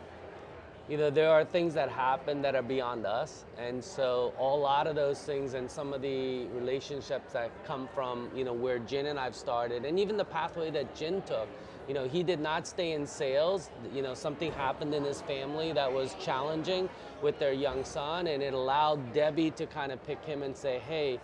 you 0.89 0.95
know, 0.97 1.09
there 1.09 1.29
are 1.29 1.43
things 1.43 1.73
that 1.73 1.89
happen 1.89 2.41
that 2.41 2.55
are 2.55 2.61
beyond 2.61 3.05
us. 3.05 3.43
And 3.57 3.83
so 3.83 4.33
a 4.39 4.43
lot 4.43 4.87
of 4.87 4.95
those 4.95 5.19
things 5.21 5.53
and 5.53 5.69
some 5.69 5.93
of 5.93 6.01
the 6.01 6.45
relationships 6.47 7.33
that 7.33 7.51
come 7.65 7.89
from, 7.93 8.29
you 8.33 8.45
know, 8.45 8.53
where 8.53 8.79
Jin 8.79 9.07
and 9.07 9.19
I've 9.19 9.35
started 9.35 9.83
and 9.83 9.99
even 9.99 10.15
the 10.15 10.25
pathway 10.25 10.71
that 10.71 10.95
Jin 10.95 11.21
took. 11.23 11.49
You 11.89 11.93
know, 11.93 12.07
he 12.07 12.21
did 12.21 12.41
not 12.41 12.67
stay 12.67 12.91
in 12.91 13.07
sales. 13.07 13.69
You 13.93 14.01
know, 14.01 14.13
something 14.13 14.51
happened 14.51 14.93
in 14.93 15.03
his 15.03 15.21
family 15.21 15.71
that 15.73 15.91
was 15.91 16.15
challenging 16.21 16.89
with 17.21 17.39
their 17.39 17.53
young 17.53 17.83
son 17.85 18.27
and 18.27 18.43
it 18.43 18.53
allowed 18.53 19.13
Debbie 19.13 19.51
to 19.51 19.65
kind 19.65 19.91
of 19.91 20.05
pick 20.05 20.23
him 20.23 20.43
and 20.43 20.55
say, 20.55 20.79
hey, 20.79 21.19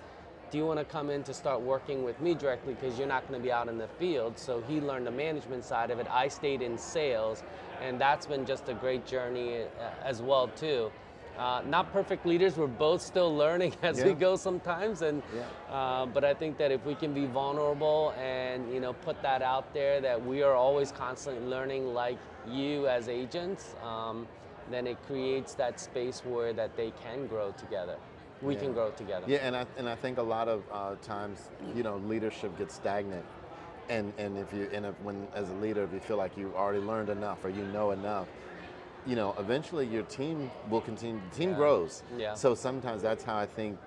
do 0.53 0.59
you 0.59 0.67
want 0.67 0.77
to 0.77 0.85
come 0.85 1.09
in 1.09 1.23
to 1.23 1.33
start 1.33 1.61
working 1.61 2.03
with 2.03 2.21
me 2.21 2.35
directly 2.35 2.75
because 2.75 2.99
you're 2.99 3.07
not 3.07 3.27
going 3.27 3.39
to 3.39 3.43
be 3.43 3.51
out 3.51 3.67
in 3.67 3.79
the 3.79 3.87
field? 3.87 4.37
So 4.37 4.61
he 4.67 4.79
learned 4.79 5.07
the 5.07 5.11
management 5.11 5.65
side 5.65 5.89
of 5.89 5.97
it. 5.97 6.05
I 6.11 6.27
stayed 6.27 6.61
in 6.61 6.77
sales 6.77 7.43
and 7.81 7.99
that's 7.99 8.27
been 8.27 8.45
just 8.45 8.69
a 8.69 8.75
great 8.75 9.03
journey 9.03 9.61
uh, 9.61 9.89
as 10.05 10.21
well 10.21 10.49
too. 10.49 10.91
Uh, 11.39 11.63
not 11.65 11.91
perfect 11.91 12.27
leaders 12.27 12.55
we're 12.55 12.67
both 12.67 13.01
still 13.01 13.35
learning 13.35 13.73
as 13.81 14.03
we 14.03 14.13
go 14.13 14.35
sometimes 14.35 15.01
and 15.01 15.23
Yeah. 15.35 15.75
uh, 15.75 16.05
but 16.05 16.23
i 16.23 16.31
think 16.31 16.59
that 16.59 16.71
if 16.71 16.85
we 16.85 16.93
can 16.93 17.11
be 17.11 17.25
vulnerable 17.25 18.13
and 18.19 18.71
you 18.71 18.79
know 18.79 18.93
put 18.93 19.19
that 19.23 19.41
out 19.41 19.73
there 19.73 19.99
that 20.01 20.23
we 20.23 20.43
are 20.43 20.53
always 20.53 20.91
constantly 20.91 21.43
learning 21.47 21.91
like 21.91 22.19
you 22.47 22.87
as 22.87 23.09
agents 23.09 23.73
um, 23.81 24.27
then 24.69 24.85
it 24.85 24.97
creates 25.07 25.55
that 25.55 25.79
space 25.79 26.23
where 26.23 26.53
that 26.53 26.77
they 26.77 26.91
can 27.01 27.25
grow 27.25 27.49
together 27.53 27.97
we 28.43 28.55
can 28.55 28.73
grow 28.73 28.91
together 28.91 29.25
Yeah, 29.27 29.39
and 29.47 29.55
I 29.55 29.65
and 29.77 29.87
I 29.89 29.95
think 29.95 30.17
a 30.17 30.23
lot 30.23 30.47
of 30.47 30.63
uh, 30.71 30.95
times, 31.01 31.49
you 31.75 31.83
know, 31.83 31.97
leadership 31.97 32.57
gets 32.57 32.75
stagnant, 32.75 33.25
and 33.89 34.13
and 34.17 34.37
if 34.37 34.53
you 34.53 34.69
and 34.73 34.85
if, 34.85 34.99
when 35.01 35.27
as 35.33 35.49
a 35.49 35.53
leader, 35.53 35.83
if 35.83 35.93
you 35.93 35.99
feel 35.99 36.17
like 36.17 36.37
you've 36.37 36.55
already 36.55 36.79
learned 36.79 37.09
enough 37.09 37.43
or 37.43 37.49
you 37.49 37.63
know 37.65 37.91
enough, 37.91 38.27
you 39.05 39.15
know, 39.15 39.33
eventually 39.39 39.87
your 39.87 40.03
team 40.03 40.51
will 40.69 40.81
continue. 40.81 41.19
The 41.31 41.35
team 41.37 41.49
Yeah. 41.51 41.55
grows. 41.57 42.03
Yeah. 42.17 42.33
So 42.33 42.55
sometimes 42.55 43.01
that's 43.01 43.23
how 43.23 43.37
I 43.37 43.45
think 43.45 43.79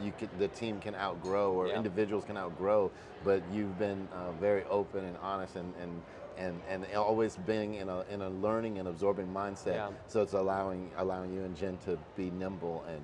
you 0.00 0.12
could, 0.18 0.30
the 0.38 0.48
team 0.48 0.80
can 0.80 0.94
outgrow 0.96 1.52
or 1.52 1.68
Yeah. 1.68 1.76
individuals 1.76 2.24
can 2.24 2.36
outgrow. 2.36 2.90
But 3.24 3.42
you've 3.52 3.78
been 3.78 4.08
uh, 4.12 4.32
very 4.32 4.64
open 4.64 5.04
and 5.04 5.16
honest 5.18 5.56
and. 5.56 5.74
and 5.80 6.02
and, 6.38 6.62
and 6.66 6.86
always 6.96 7.36
being 7.36 7.74
in 7.74 7.90
a, 7.90 8.00
in 8.10 8.22
a 8.22 8.30
learning 8.30 8.78
and 8.78 8.88
absorbing 8.88 9.28
mindset, 9.28 9.74
Yeah. 9.74 9.90
so 10.08 10.22
it's 10.22 10.32
allowing 10.32 10.90
allowing 10.96 11.30
you 11.30 11.44
and 11.44 11.54
Jin 11.54 11.76
to 11.84 11.98
be 12.16 12.30
nimble 12.30 12.84
and 12.88 13.02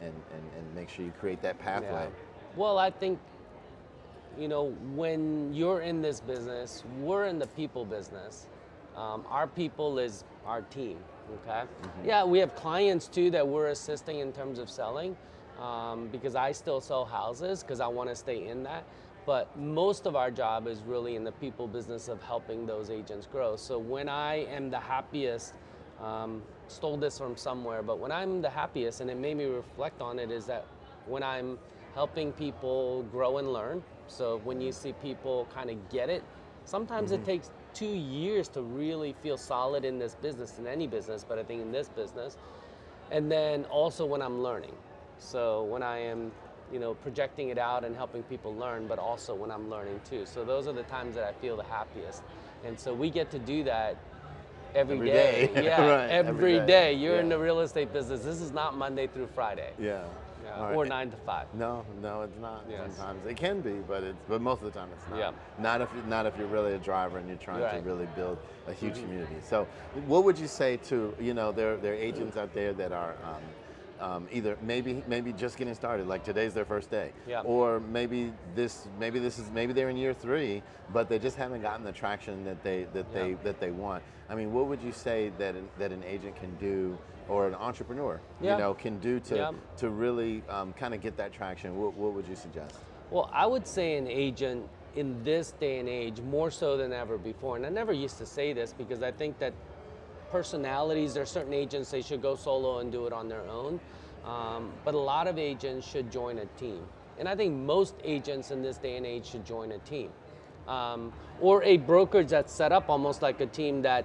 and, 0.00 0.12
and, 0.32 0.42
and 0.56 0.74
make 0.74 0.88
sure 0.88 1.04
you 1.04 1.12
create 1.20 1.42
that 1.42 1.58
pathway. 1.58 2.04
Yeah. 2.04 2.56
Well, 2.56 2.78
I 2.78 2.90
think, 2.90 3.18
you 4.38 4.48
know, 4.48 4.70
when 4.94 5.52
you're 5.52 5.82
in 5.82 6.02
this 6.02 6.20
business, 6.20 6.84
we're 7.00 7.26
in 7.26 7.38
the 7.38 7.46
people 7.48 7.84
business. 7.84 8.46
Um, 8.96 9.24
our 9.28 9.46
people 9.46 9.98
is 9.98 10.24
our 10.46 10.62
team, 10.62 10.98
okay? 11.42 11.62
Yeah, 12.04 12.24
we 12.24 12.38
have 12.38 12.54
clients 12.56 13.06
too 13.08 13.30
that 13.30 13.46
we're 13.46 13.68
assisting 13.68 14.18
in 14.18 14.32
terms 14.32 14.58
of 14.58 14.68
selling 14.68 15.16
um, 15.60 16.08
because 16.08 16.34
I 16.34 16.52
still 16.52 16.80
sell 16.80 17.04
houses 17.04 17.62
because 17.62 17.80
I 17.80 17.86
want 17.86 18.08
to 18.08 18.16
stay 18.16 18.48
in 18.48 18.62
that. 18.64 18.84
But 19.26 19.56
most 19.58 20.06
of 20.06 20.16
our 20.16 20.30
job 20.30 20.66
is 20.66 20.80
really 20.80 21.14
in 21.14 21.24
the 21.24 21.32
people 21.32 21.68
business 21.68 22.08
of 22.08 22.22
helping 22.22 22.66
those 22.66 22.90
agents 22.90 23.28
grow. 23.30 23.54
So 23.56 23.78
when 23.78 24.08
I 24.08 24.46
am 24.46 24.70
the 24.70 24.80
happiest, 24.80 25.54
um, 26.02 26.42
stole 26.70 26.96
this 26.96 27.18
from 27.18 27.36
somewhere, 27.36 27.82
but 27.82 27.98
when 27.98 28.12
I'm 28.12 28.40
the 28.40 28.50
happiest, 28.50 29.00
and 29.00 29.10
it 29.10 29.16
made 29.16 29.36
me 29.36 29.44
reflect 29.44 30.00
on 30.00 30.18
it, 30.18 30.30
is 30.30 30.46
that 30.46 30.66
when 31.06 31.22
I'm 31.22 31.58
helping 31.94 32.32
people 32.32 33.02
grow 33.10 33.38
and 33.38 33.52
learn. 33.52 33.82
So 34.06 34.40
when 34.44 34.60
you 34.60 34.72
see 34.72 34.92
people 34.94 35.48
kind 35.54 35.70
of 35.70 35.88
get 35.90 36.08
it, 36.08 36.22
sometimes 36.64 37.12
it 37.12 37.16
mm-hmm. 37.16 37.26
takes 37.26 37.50
two 37.74 37.86
years 37.86 38.48
to 38.48 38.62
really 38.62 39.14
feel 39.22 39.36
solid 39.36 39.84
in 39.84 39.98
this 39.98 40.14
business, 40.16 40.58
in 40.58 40.66
any 40.66 40.86
business, 40.86 41.24
but 41.26 41.38
I 41.38 41.42
think 41.42 41.62
in 41.62 41.72
this 41.72 41.88
business. 41.88 42.36
And 43.10 43.30
then 43.30 43.64
also 43.64 44.04
when 44.06 44.22
I'm 44.22 44.42
learning. 44.42 44.74
So 45.18 45.64
when 45.64 45.82
I 45.82 45.98
am, 45.98 46.32
you 46.72 46.78
know, 46.78 46.94
projecting 46.94 47.48
it 47.48 47.58
out 47.58 47.84
and 47.84 47.96
helping 47.96 48.22
people 48.24 48.54
learn, 48.54 48.86
but 48.86 48.98
also 48.98 49.34
when 49.34 49.50
I'm 49.50 49.68
learning 49.68 50.00
too. 50.08 50.26
So 50.26 50.44
those 50.44 50.66
are 50.66 50.72
the 50.72 50.84
times 50.84 51.16
that 51.16 51.24
I 51.24 51.32
feel 51.40 51.56
the 51.56 51.64
happiest. 51.64 52.22
And 52.64 52.78
so 52.78 52.94
we 52.94 53.10
get 53.10 53.30
to 53.32 53.38
do 53.38 53.64
that 53.64 53.96
Every 54.74 54.96
every 54.96 55.06
day. 55.08 55.50
day. 55.54 55.64
Yeah, 55.64 55.86
Right, 55.96 56.10
every 56.10 56.28
every 56.30 56.58
day. 56.60 56.66
day. 56.66 56.92
You're 56.94 57.16
in 57.20 57.28
the 57.28 57.38
real 57.38 57.60
estate 57.60 57.92
business. 57.92 58.22
This 58.22 58.40
is 58.40 58.52
not 58.52 58.76
Monday 58.76 59.06
through 59.06 59.28
Friday. 59.34 59.72
Yeah. 59.78 60.04
Yeah, 60.44 60.62
right. 60.64 60.74
Or 60.74 60.84
nine 60.84 61.10
to 61.10 61.16
five. 61.18 61.46
No, 61.54 61.84
no, 62.02 62.22
it's 62.22 62.38
not. 62.40 62.64
Yes. 62.68 62.96
Sometimes 62.96 63.24
it 63.26 63.36
can 63.36 63.60
be, 63.60 63.74
but 63.86 64.02
it's 64.02 64.18
but 64.28 64.40
most 64.40 64.62
of 64.62 64.72
the 64.72 64.78
time 64.78 64.88
it's 64.96 65.08
not. 65.10 65.18
Yeah. 65.18 65.30
Not 65.60 65.80
if 65.80 65.88
not 66.06 66.26
if 66.26 66.36
you're 66.38 66.48
really 66.48 66.72
a 66.74 66.78
driver 66.78 67.18
and 67.18 67.28
you're 67.28 67.36
trying 67.36 67.60
Right. 67.60 67.74
Mm-hmm. 67.74 67.84
to 67.84 67.94
really 67.94 68.08
build 68.16 68.38
a 68.66 68.72
huge 68.72 68.94
community. 68.94 69.36
So, 69.44 69.66
what 70.06 70.24
would 70.24 70.38
you 70.38 70.48
say 70.48 70.78
to 70.88 71.14
you 71.20 71.34
know 71.34 71.52
there 71.52 71.76
there 71.76 71.92
are 71.92 71.96
agents 71.96 72.36
out 72.36 72.52
there 72.54 72.72
that 72.72 72.90
are. 72.92 73.14
Um, 73.24 73.42
um, 74.00 74.26
either 74.32 74.56
maybe 74.62 75.04
maybe 75.06 75.32
just 75.32 75.56
getting 75.56 75.74
started, 75.74 76.06
like 76.06 76.24
today's 76.24 76.54
their 76.54 76.64
first 76.64 76.90
day, 76.90 77.12
Yeah. 77.26 77.42
or 77.42 77.80
maybe 77.80 78.32
this 78.54 78.88
maybe 78.98 79.18
this 79.18 79.38
is 79.38 79.50
maybe 79.50 79.72
they're 79.72 79.90
in 79.90 79.96
year 79.96 80.14
three, 80.14 80.62
but 80.92 81.08
they 81.08 81.18
just 81.18 81.36
haven't 81.36 81.62
gotten 81.62 81.84
the 81.84 81.92
traction 81.92 82.44
that 82.44 82.62
they 82.64 82.86
that 82.94 83.12
they 83.12 83.34
that 83.44 83.60
they 83.60 83.70
want. 83.70 84.02
I 84.28 84.34
mean, 84.34 84.52
what 84.52 84.66
would 84.66 84.80
you 84.82 84.92
say 84.92 85.30
that 85.38 85.54
an, 85.54 85.68
that 85.78 85.92
an 85.92 86.02
agent 86.04 86.36
can 86.36 86.54
do, 86.56 86.96
or 87.28 87.46
an 87.46 87.54
entrepreneur, 87.54 88.20
Yeah. 88.40 88.52
you 88.52 88.58
know, 88.58 88.74
can 88.74 88.98
do 88.98 89.20
to 89.20 89.36
Yeah. 89.36 89.52
to 89.78 89.90
really 89.90 90.42
um, 90.48 90.72
kind 90.72 90.94
of 90.94 91.00
get 91.00 91.16
that 91.18 91.32
traction? 91.32 91.78
What, 91.80 91.94
what 91.94 92.12
would 92.14 92.26
you 92.26 92.36
suggest? 92.36 92.76
Well, 93.10 93.28
I 93.32 93.46
would 93.46 93.66
say 93.66 93.96
an 93.96 94.06
agent 94.06 94.68
in 94.96 95.22
this 95.22 95.52
day 95.52 95.78
and 95.78 95.88
age 95.88 96.20
more 96.20 96.50
so 96.50 96.76
than 96.76 96.92
ever 96.92 97.16
before. 97.18 97.56
And 97.56 97.64
I 97.64 97.68
never 97.68 97.92
used 97.92 98.18
to 98.18 98.26
say 98.26 98.52
this 98.52 98.72
because 98.72 99.02
I 99.02 99.12
think 99.12 99.38
that 99.38 99.52
personalities, 100.30 101.14
there 101.14 101.22
are 101.22 101.26
certain 101.26 101.52
agents 101.52 101.90
they 101.90 102.02
should 102.02 102.22
go 102.22 102.36
solo 102.36 102.78
and 102.78 102.90
do 102.90 103.06
it 103.06 103.12
on 103.12 103.28
their 103.28 103.46
own. 103.48 103.80
Um, 104.24 104.72
but 104.84 104.94
a 104.94 104.98
lot 104.98 105.26
of 105.26 105.38
agents 105.38 105.88
should 105.88 106.10
join 106.10 106.38
a 106.38 106.46
team. 106.58 106.84
And 107.18 107.28
I 107.28 107.34
think 107.34 107.54
most 107.54 107.94
agents 108.04 108.50
in 108.50 108.62
this 108.62 108.78
day 108.78 108.96
and 108.96 109.06
age 109.06 109.26
should 109.26 109.44
join 109.44 109.72
a 109.72 109.78
team. 109.78 110.10
Um, 110.68 111.12
or 111.40 111.62
a 111.64 111.78
brokerage 111.78 112.28
that's 112.28 112.52
set 112.52 112.72
up 112.72 112.88
almost 112.88 113.22
like 113.22 113.40
a 113.40 113.46
team 113.46 113.82
that 113.82 114.04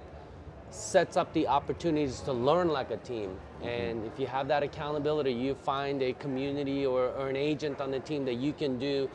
sets 0.70 1.16
up 1.16 1.32
the 1.32 1.46
opportunities 1.46 2.20
to 2.20 2.32
learn 2.32 2.68
like 2.68 2.90
a 2.90 2.96
team. 2.98 3.36
And 3.62 4.04
if 4.04 4.18
you 4.18 4.26
have 4.26 4.48
that 4.48 4.62
accountability, 4.62 5.32
you 5.32 5.54
find 5.54 6.02
a 6.02 6.12
community 6.14 6.84
or, 6.84 7.08
or 7.10 7.28
an 7.28 7.36
agent 7.36 7.80
on 7.80 7.90
the 7.90 8.00
team 8.00 8.24
that 8.24 8.34
you 8.34 8.52
can 8.52 8.78
do, 8.78 9.08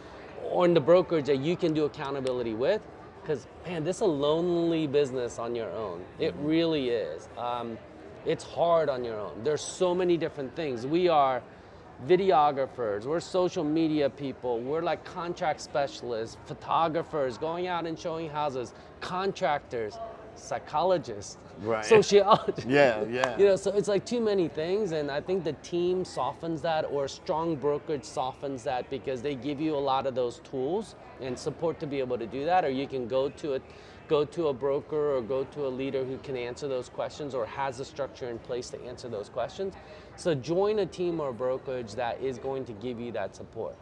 or 0.49 0.65
in 0.65 0.73
the 0.73 0.79
brokerage 0.79 1.25
that 1.25 1.39
you 1.39 1.55
can 1.55 1.73
do 1.73 1.85
accountability 1.85 2.53
with. 2.53 2.81
Because, 3.31 3.47
man, 3.65 3.85
this 3.85 3.97
is 3.97 4.01
a 4.01 4.05
lonely 4.05 4.87
business 4.87 5.39
on 5.39 5.55
your 5.55 5.71
own. 5.71 6.03
It 6.19 6.35
really 6.39 6.89
is. 6.89 7.29
Um, 7.37 7.77
it's 8.25 8.43
hard 8.43 8.89
on 8.89 9.05
your 9.05 9.17
own. 9.17 9.41
There's 9.41 9.61
so 9.61 9.95
many 9.95 10.17
different 10.17 10.53
things. 10.53 10.85
We 10.85 11.07
are 11.07 11.41
videographers, 12.05 13.05
we're 13.05 13.21
social 13.21 13.63
media 13.63 14.09
people, 14.09 14.59
we're 14.59 14.81
like 14.81 15.05
contract 15.05 15.61
specialists, 15.61 16.35
photographers, 16.45 17.37
going 17.37 17.67
out 17.67 17.85
and 17.85 17.97
showing 17.97 18.29
houses, 18.29 18.73
contractors, 18.99 19.97
psychologists, 20.35 21.37
Right. 21.61 21.85
sociologists. 21.97 22.65
Yeah, 22.65 23.03
yeah. 23.05 23.37
You 23.37 23.45
know, 23.45 23.55
so 23.55 23.71
it's 23.71 23.87
like 23.87 24.05
too 24.05 24.21
many 24.21 24.47
things, 24.47 24.91
and 24.93 25.11
I 25.11 25.21
think 25.21 25.43
the 25.43 25.53
team 25.53 26.05
softens 26.05 26.61
that, 26.63 26.85
or 26.85 27.07
strong 27.07 27.55
brokerage 27.55 28.03
softens 28.05 28.63
that 28.63 28.89
because 28.89 29.21
they 29.21 29.35
give 29.35 29.61
you 29.61 29.75
a 29.75 29.79
lot 29.79 30.07
of 30.07 30.15
those 30.15 30.39
tools 30.39 30.95
and 31.21 31.37
support 31.37 31.79
to 31.81 31.87
be 31.87 31.99
able 31.99 32.17
to 32.17 32.27
do 32.27 32.45
that. 32.45 32.65
Or 32.65 32.69
you 32.69 32.87
can 32.87 33.07
go 33.07 33.29
to 33.29 33.55
a, 33.55 33.61
go 34.07 34.25
to 34.25 34.47
a 34.47 34.53
broker 34.53 35.15
or 35.15 35.21
go 35.21 35.43
to 35.45 35.67
a 35.67 35.69
leader 35.69 36.03
who 36.03 36.17
can 36.19 36.35
answer 36.37 36.67
those 36.67 36.89
questions 36.89 37.35
or 37.35 37.45
has 37.45 37.79
a 37.79 37.85
structure 37.85 38.29
in 38.29 38.39
place 38.39 38.69
to 38.71 38.81
answer 38.83 39.07
those 39.09 39.29
questions. 39.29 39.73
So 40.15 40.35
join 40.35 40.79
a 40.79 40.85
team 40.85 41.19
or 41.19 41.29
a 41.29 41.33
brokerage 41.33 41.93
that 41.95 42.21
is 42.21 42.37
going 42.37 42.65
to 42.65 42.73
give 42.73 42.99
you 42.99 43.11
that 43.13 43.35
support 43.35 43.75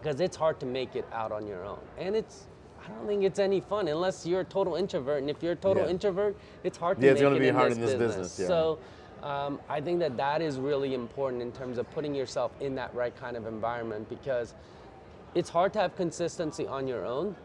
because 0.00 0.20
it's 0.20 0.36
hard 0.36 0.58
to 0.60 0.66
make 0.66 0.96
it 0.96 1.06
out 1.12 1.32
on 1.32 1.46
your 1.46 1.64
own, 1.64 1.80
and 1.98 2.16
it's. 2.16 2.46
I 2.84 2.88
don't 2.92 3.06
think 3.06 3.22
it's 3.24 3.38
any 3.38 3.60
fun 3.60 3.88
unless 3.88 4.24
you're 4.26 4.40
a 4.40 4.44
total 4.44 4.74
introvert. 4.76 5.20
And 5.20 5.30
if 5.30 5.42
you're 5.42 5.52
a 5.52 5.56
total 5.56 5.84
Yeah. 5.84 5.90
introvert, 5.90 6.36
it's 6.64 6.78
hard 6.78 6.98
to 7.00 7.06
Yeah, 7.06 7.12
it's 7.12 7.20
gonna 7.20 7.36
it 7.36 7.40
be 7.40 7.48
hard 7.50 7.70
this 7.72 7.76
in 7.76 7.80
this 7.82 7.90
business. 7.94 8.16
business, 8.16 8.38
yeah. 8.40 8.46
So 8.46 8.78
um, 9.22 9.60
I 9.68 9.80
think 9.82 9.98
that 10.00 10.16
that 10.16 10.40
is 10.40 10.58
really 10.58 10.94
important 10.94 11.42
in 11.42 11.52
terms 11.52 11.76
of 11.76 11.90
putting 11.90 12.14
yourself 12.14 12.52
in 12.60 12.74
that 12.76 12.94
right 12.94 13.14
kind 13.14 13.36
of 13.36 13.46
environment 13.46 14.08
because 14.08 14.54
it's 15.34 15.50
hard 15.50 15.72
to 15.74 15.78
have 15.78 15.94
consistency 15.94 16.66
on 16.66 16.88
your 16.88 17.04
own. 17.04 17.36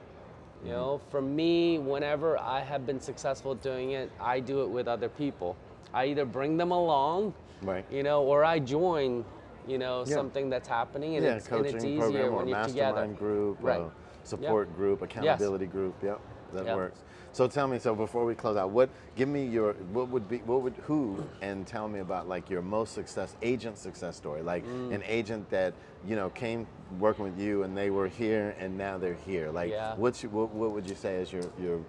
You 0.64 0.72
know, 0.72 1.02
for 1.12 1.22
me, 1.22 1.78
whenever 1.78 2.40
I 2.40 2.62
have 2.62 2.88
been 2.88 3.00
successful 3.00 3.54
doing 3.56 3.92
it, 3.92 4.10
I 4.20 4.40
do 4.40 4.64
it 4.64 4.68
with 4.70 4.88
other 4.88 5.10
people. 5.10 5.56
I 5.94 6.06
either 6.08 6.26
bring 6.26 6.58
them 6.58 6.72
along, 6.72 7.34
Right. 7.62 7.86
you 7.92 8.02
know, 8.02 8.24
or 8.24 8.44
I 8.44 8.58
join, 8.60 9.26
you 9.68 9.78
know, 9.78 10.00
Yeah. 10.08 10.16
something 10.16 10.50
that's 10.50 10.68
happening, 10.68 11.18
and, 11.18 11.26
yeah, 11.26 11.36
it's, 11.36 11.46
and 11.48 11.58
coaching 11.58 11.76
it's 11.76 11.86
easier 11.86 12.00
program 12.00 12.34
or 12.34 12.38
when 12.38 12.48
you're 12.48 12.64
together. 12.66 13.08
group, 13.08 13.58
Right. 13.62 13.82
uh, 13.82 13.90
support 14.26 14.76
group, 14.76 15.02
accountability 15.02 15.66
group. 15.68 15.96
Yep, 16.04 16.20
that 16.54 16.66
Yep. 16.66 16.76
works. 16.76 17.00
So 17.32 17.48
tell 17.48 17.68
me, 17.68 17.80
so 17.80 17.94
before 17.96 18.24
we 18.26 18.34
close 18.34 18.56
out, 18.56 18.70
what 18.70 18.90
give 19.18 19.28
me 19.28 19.46
your 19.46 19.74
what 19.92 20.08
would 20.08 20.30
be 20.30 20.38
what 20.40 20.62
would 20.62 20.76
who 20.84 21.22
and 21.42 21.68
tell 21.68 21.88
me 21.90 22.00
about 22.00 22.30
like 22.30 22.50
your 22.50 22.62
most 22.62 22.94
success 22.94 23.36
agent 23.42 23.78
success 23.78 24.16
story, 24.16 24.42
like 24.42 24.64
Mm. 24.66 24.96
an 24.96 25.04
agent 25.06 25.50
that 25.50 25.74
you 26.08 26.16
know 26.16 26.30
came 26.30 26.66
working 27.00 27.26
with 27.26 27.38
you 27.38 27.64
and 27.64 27.76
they 27.78 27.90
were 27.90 28.08
here 28.08 28.56
and 28.60 28.78
now 28.78 28.98
they're 28.98 29.18
here. 29.26 29.52
Like 29.52 29.72
Yeah. 29.72 29.96
what's 29.98 30.24
your, 30.24 30.32
what, 30.32 30.50
what 30.52 30.72
would 30.72 30.88
you 30.88 30.96
say 30.96 31.16
is 31.16 31.34
your 31.34 31.44
your 31.62 31.82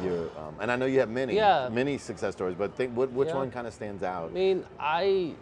your 0.00 0.20
um, 0.38 0.54
and 0.60 0.70
I 0.70 0.76
know 0.76 0.86
you 0.86 1.00
have 1.00 1.10
many 1.10 1.34
Yeah. 1.34 1.68
many 1.68 1.98
success 1.98 2.34
stories, 2.34 2.54
but 2.56 2.76
think 2.76 2.96
what 2.96 3.10
which 3.10 3.30
Yeah. 3.30 3.34
one 3.36 3.50
kind 3.50 3.66
of 3.66 3.74
stands 3.74 4.04
out? 4.04 4.30
I 4.30 4.32
mean, 4.32 4.64
I 4.78 5.34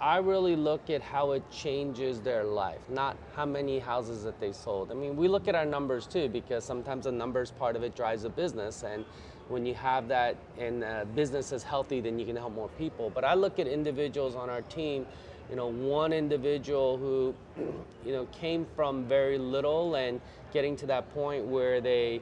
I 0.00 0.18
really 0.18 0.56
look 0.56 0.90
at 0.90 1.02
how 1.02 1.32
it 1.32 1.42
changes 1.50 2.20
their 2.20 2.44
life, 2.44 2.80
not 2.88 3.16
how 3.34 3.46
many 3.46 3.78
houses 3.78 4.24
that 4.24 4.40
they 4.40 4.52
sold. 4.52 4.90
I 4.90 4.94
mean, 4.94 5.16
we 5.16 5.28
look 5.28 5.46
at 5.46 5.54
our 5.54 5.64
numbers 5.64 6.06
too 6.06 6.28
because 6.28 6.64
sometimes 6.64 7.04
the 7.04 7.12
numbers 7.12 7.50
part 7.52 7.76
of 7.76 7.82
it 7.82 7.94
drives 7.94 8.24
a 8.24 8.28
business 8.28 8.82
and 8.82 9.04
when 9.48 9.66
you 9.66 9.74
have 9.74 10.08
that 10.08 10.36
and 10.58 10.82
uh, 10.82 11.04
business 11.14 11.52
is 11.52 11.62
healthy, 11.62 12.00
then 12.00 12.18
you 12.18 12.26
can 12.26 12.36
help 12.36 12.54
more 12.54 12.70
people. 12.78 13.10
But 13.10 13.24
I 13.24 13.34
look 13.34 13.58
at 13.58 13.66
individuals 13.66 14.34
on 14.34 14.48
our 14.50 14.62
team, 14.62 15.06
you 15.50 15.56
know, 15.56 15.68
one 15.68 16.12
individual 16.12 16.96
who, 16.96 17.34
you 18.06 18.12
know, 18.12 18.26
came 18.26 18.66
from 18.74 19.04
very 19.06 19.38
little 19.38 19.94
and 19.94 20.20
getting 20.52 20.76
to 20.76 20.86
that 20.86 21.12
point 21.12 21.44
where 21.44 21.80
they, 21.80 22.20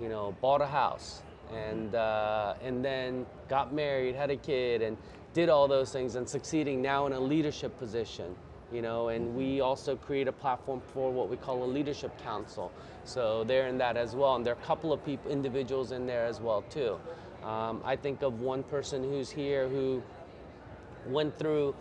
you 0.00 0.08
know, 0.08 0.36
bought 0.40 0.60
a 0.60 0.66
house 0.66 1.22
and 1.52 1.94
uh, 1.94 2.54
and 2.62 2.84
then 2.84 3.26
got 3.48 3.72
married, 3.72 4.14
had 4.14 4.30
a 4.30 4.36
kid, 4.36 4.82
and 4.82 4.96
did 5.34 5.50
all 5.50 5.68
those 5.68 5.92
things, 5.92 6.14
and 6.14 6.26
succeeding 6.26 6.80
now 6.80 7.06
in 7.06 7.12
a 7.12 7.20
leadership 7.20 7.78
position. 7.78 8.34
You 8.72 8.82
know, 8.82 9.08
and 9.08 9.36
we 9.36 9.60
also 9.60 9.94
create 9.94 10.26
a 10.26 10.32
platform 10.32 10.80
for 10.92 11.12
what 11.12 11.28
we 11.28 11.36
call 11.36 11.62
a 11.62 11.66
leadership 11.66 12.16
council. 12.22 12.72
So 13.04 13.44
they're 13.44 13.68
in 13.68 13.78
that 13.78 13.96
as 13.96 14.16
well, 14.16 14.36
and 14.36 14.44
there 14.44 14.54
are 14.54 14.58
a 14.58 14.66
couple 14.66 14.92
of 14.92 15.04
people, 15.04 15.30
individuals 15.30 15.92
in 15.92 16.06
there 16.06 16.24
as 16.24 16.40
well 16.40 16.62
too. 16.62 16.98
Um, 17.44 17.82
I 17.84 17.94
think 17.94 18.22
of 18.22 18.40
one 18.40 18.62
person 18.62 19.04
who's 19.04 19.30
here 19.30 19.68
who 19.68 20.02
went 21.06 21.38
through, 21.38 21.74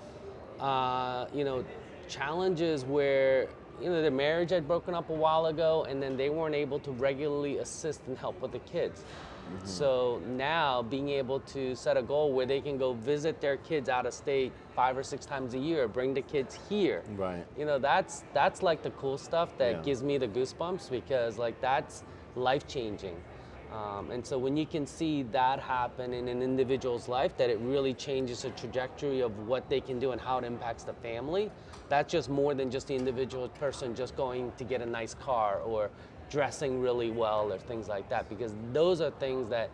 uh, 0.60 1.28
you 1.34 1.46
know, 1.46 1.63
challenges 2.10 2.84
where 2.84 3.48
you 3.82 3.89
know 3.89 4.02
their 4.02 4.12
marriage 4.12 4.52
had 4.52 4.68
broken 4.68 4.94
up 4.94 5.10
a 5.10 5.13
while 5.13 5.48
ago, 5.48 5.86
and 5.89 6.04
then 6.04 6.18
they 6.18 6.30
weren't 6.30 6.56
able 6.56 6.80
to 6.80 6.92
regularly 6.92 7.58
assist 7.58 8.02
and 8.08 8.18
help 8.18 8.39
with 8.42 8.52
the 8.52 8.60
kids. 8.60 9.04
So 9.64 10.22
now 10.28 10.82
being 10.82 11.10
able 11.10 11.40
to 11.40 11.76
set 11.76 11.96
a 11.96 12.02
goal 12.02 12.34
where 12.34 12.46
they 12.46 12.62
can 12.62 12.78
go 12.78 12.94
visit 12.94 13.40
their 13.40 13.58
kids 13.58 13.88
out 13.88 14.06
of 14.06 14.14
state 14.14 14.52
five 14.76 14.98
or 14.98 15.04
six 15.04 15.26
times 15.26 15.54
a 15.54 15.60
year, 15.60 15.88
bring 15.88 16.14
the 16.14 16.22
kids 16.22 16.60
here. 16.70 17.04
Right. 17.16 17.46
You 17.58 17.66
know, 17.66 17.80
that's 17.80 18.24
that's 18.34 18.62
like 18.62 18.84
the 18.84 18.92
cool 18.92 19.18
stuff 19.18 19.58
that 19.58 19.72
Yeah. 19.72 19.82
gives 19.82 20.04
me 20.04 20.18
the 20.18 20.28
goosebumps 20.28 20.90
because 20.90 21.38
like 21.38 21.60
that's 21.62 22.04
life 22.36 22.68
changing. 22.68 23.16
Um, 23.72 24.12
and 24.12 24.24
so 24.26 24.38
when 24.38 24.56
you 24.56 24.68
can 24.68 24.86
see 24.86 25.24
that 25.24 25.60
happen 25.60 26.14
in 26.14 26.28
an 26.28 26.44
individual's 26.44 27.08
life, 27.08 27.36
that 27.38 27.50
it 27.50 27.58
really 27.60 27.96
changes 27.96 28.44
the 28.44 28.52
trajectory 28.52 29.22
of 29.22 29.48
what 29.48 29.68
they 29.68 29.82
can 29.82 29.98
do 29.98 30.12
and 30.12 30.22
how 30.22 30.38
it 30.38 30.44
impacts 30.44 30.84
the 30.84 30.94
family, 30.94 31.50
that's 31.90 32.12
just 32.12 32.30
more 32.30 32.54
than 32.54 32.70
just 32.70 32.88
the 32.88 32.96
individual 32.96 33.50
person 33.50 33.96
just 33.96 34.16
going 34.16 34.52
to 34.58 34.64
get 34.64 34.82
a 34.82 34.86
nice 34.86 35.16
car 35.16 35.60
or 35.62 35.90
dressing 36.34 36.82
really 36.82 37.12
well 37.12 37.54
or 37.54 37.60
things 37.60 37.88
like 37.88 38.10
that. 38.10 38.28
Because 38.28 38.54
those 38.74 39.00
are 39.02 39.12
things 39.12 39.50
that 39.50 39.69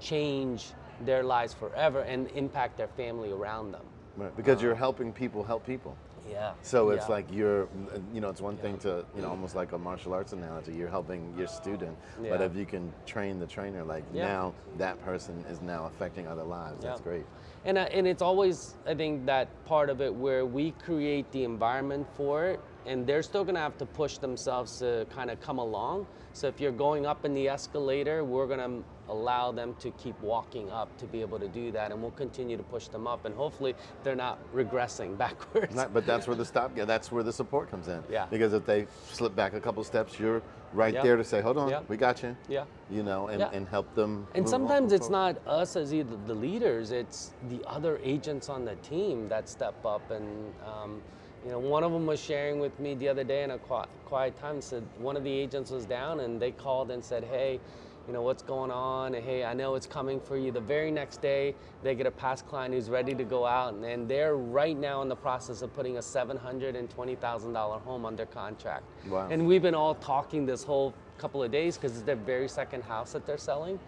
change 0.00 0.72
their 1.00 1.22
lives 1.22 1.54
forever 1.54 2.00
and 2.00 2.28
impact 2.34 2.76
their 2.76 2.88
family 2.88 3.30
around 3.30 3.70
them. 3.72 3.86
Right, 4.16 4.36
Because 4.36 4.60
you're 4.60 4.74
helping 4.74 5.12
people 5.12 5.44
help 5.44 5.64
people. 5.64 5.96
Yeah. 6.28 6.52
So 6.62 6.90
it's 6.90 7.06
Yeah. 7.06 7.14
like 7.14 7.26
you're, 7.32 7.68
you 8.12 8.20
know, 8.20 8.28
it's 8.28 8.42
one 8.42 8.56
thing 8.56 8.76
to, 8.78 9.04
you 9.14 9.22
know, 9.22 9.30
almost 9.30 9.54
like 9.54 9.72
a 9.72 9.78
martial 9.78 10.12
arts 10.12 10.32
analogy. 10.32 10.72
You're 10.72 10.90
helping 10.90 11.32
your 11.38 11.46
student, 11.46 11.96
but 12.20 12.40
if 12.42 12.54
you 12.54 12.66
can 12.66 12.92
train 13.06 13.38
the 13.38 13.46
trainer, 13.46 13.84
like 13.84 14.04
Yeah. 14.12 14.26
now 14.26 14.54
that 14.76 15.00
person 15.02 15.44
is 15.48 15.62
now 15.62 15.86
affecting 15.86 16.26
other 16.26 16.42
lives. 16.44 16.82
That's 16.82 17.00
great. 17.00 17.24
And, 17.64 17.78
uh, 17.78 17.82
and 17.92 18.06
it's 18.06 18.22
always, 18.22 18.74
I 18.86 18.94
think, 18.94 19.26
that 19.26 19.48
part 19.64 19.90
of 19.90 20.00
it 20.00 20.14
where 20.14 20.44
we 20.44 20.72
create 20.72 21.30
the 21.30 21.44
environment 21.44 22.06
for 22.16 22.46
it, 22.46 22.60
and 22.86 23.06
they're 23.06 23.22
still 23.22 23.44
gonna 23.44 23.60
have 23.60 23.76
to 23.78 23.86
push 23.86 24.18
themselves 24.18 24.78
to 24.78 25.06
kind 25.14 25.30
of 25.30 25.40
come 25.40 25.58
along. 25.58 26.06
So 26.32 26.46
if 26.46 26.60
you're 26.60 26.70
going 26.72 27.06
up 27.06 27.24
in 27.24 27.34
the 27.34 27.48
escalator, 27.48 28.22
we're 28.24 28.46
gonna 28.46 28.82
allow 29.08 29.50
them 29.50 29.74
to 29.80 29.90
keep 29.92 30.20
walking 30.22 30.70
up 30.70 30.96
to 30.98 31.06
be 31.06 31.20
able 31.20 31.38
to 31.40 31.48
do 31.48 31.72
that, 31.72 31.90
and 31.90 32.00
we'll 32.00 32.12
continue 32.12 32.56
to 32.56 32.62
push 32.62 32.86
them 32.86 33.06
up, 33.08 33.24
and 33.24 33.34
hopefully 33.34 33.74
they're 34.04 34.14
not 34.14 34.38
regressing 34.54 35.18
backwards. 35.24 35.74
Not, 35.74 35.92
but 35.92 36.06
that's 36.06 36.26
where 36.26 36.36
the 36.36 36.44
stop. 36.44 36.76
Yeah, 36.76 36.84
that's 36.84 37.10
where 37.10 37.22
the 37.24 37.32
support 37.32 37.70
comes 37.70 37.88
in. 37.88 38.02
Yeah. 38.08 38.26
Because 38.30 38.52
if 38.52 38.64
they 38.64 38.86
slip 39.10 39.34
back 39.34 39.54
a 39.54 39.60
couple 39.60 39.82
steps, 39.82 40.18
you're 40.20 40.40
right 40.72 40.94
there 41.02 41.16
to 41.16 41.24
say, 41.24 41.40
"Hold 41.40 41.58
on, 41.58 41.84
we 41.88 41.96
got 41.96 42.22
you." 42.22 42.36
Yeah. 42.48 42.64
You 42.88 43.02
know, 43.02 43.26
and, 43.26 43.40
Yeah. 43.40 43.50
and 43.52 43.68
help 43.68 43.92
them. 43.96 44.28
And 44.34 44.48
sometimes 44.48 44.92
it's 44.92 45.08
forward. 45.08 45.36
not 45.44 45.52
us 45.52 45.74
as 45.74 45.92
either 45.92 46.16
the 46.26 46.34
leaders; 46.34 46.92
it's 46.92 47.34
the 47.48 47.60
other 47.66 47.98
agents 48.04 48.48
on 48.48 48.64
the 48.64 48.76
team 48.76 49.28
that 49.28 49.48
step 49.48 49.84
up. 49.84 50.08
And 50.12 50.54
um, 50.64 51.02
you 51.44 51.50
know, 51.50 51.58
one 51.58 51.84
of 51.84 51.92
them 51.92 52.06
was 52.06 52.20
sharing 52.20 52.60
with 52.60 52.78
me 52.78 52.94
the 52.94 53.08
other 53.08 53.24
day 53.24 53.42
in 53.42 53.50
a 53.52 53.58
quiet, 53.58 54.36
time. 54.38 54.60
Said 54.60 54.84
one 54.98 55.16
of 55.16 55.24
the 55.24 55.30
agents 55.30 55.70
was 55.70 55.86
down, 55.86 56.20
and 56.20 56.40
they 56.40 56.50
called 56.50 56.90
and 56.90 57.02
said, 57.02 57.24
"Hey, 57.24 57.60
you 58.06 58.12
know 58.12 58.22
what's 58.22 58.42
going 58.42 58.70
on? 58.70 59.14
And, 59.14 59.24
hey, 59.24 59.44
I 59.44 59.54
know 59.54 59.74
it's 59.74 59.86
coming 59.86 60.20
for 60.20 60.36
you." 60.36 60.50
The 60.52 60.60
very 60.60 60.90
next 60.90 61.22
day, 61.22 61.54
they 61.82 61.94
get 61.94 62.06
a 62.06 62.10
past 62.10 62.46
client 62.46 62.74
who's 62.74 62.90
ready 62.90 63.14
to 63.14 63.24
go 63.24 63.46
out, 63.46 63.72
and, 63.72 63.84
and 63.84 64.08
they're 64.08 64.36
right 64.36 64.76
now 64.76 65.00
in 65.02 65.08
the 65.08 65.16
process 65.16 65.62
of 65.62 65.72
putting 65.74 65.96
a 65.96 66.02
seven 66.02 66.36
hundred 66.36 66.76
and 66.76 66.90
twenty 66.90 67.14
thousand 67.14 67.52
dollar 67.54 67.78
home 67.78 68.04
under 68.04 68.26
contract. 68.26 68.84
Wow. 69.08 69.28
And 69.30 69.46
we've 69.46 69.62
been 69.62 69.74
all 69.74 69.94
talking 69.94 70.44
this 70.44 70.62
whole 70.62 70.92
couple 71.16 71.42
of 71.42 71.50
days 71.50 71.76
because 71.76 71.92
it's 71.92 72.02
their 72.02 72.16
very 72.16 72.48
second 72.48 72.82
house 72.82 73.12
that 73.12 73.26
they're 73.26 73.38
selling. 73.38 73.78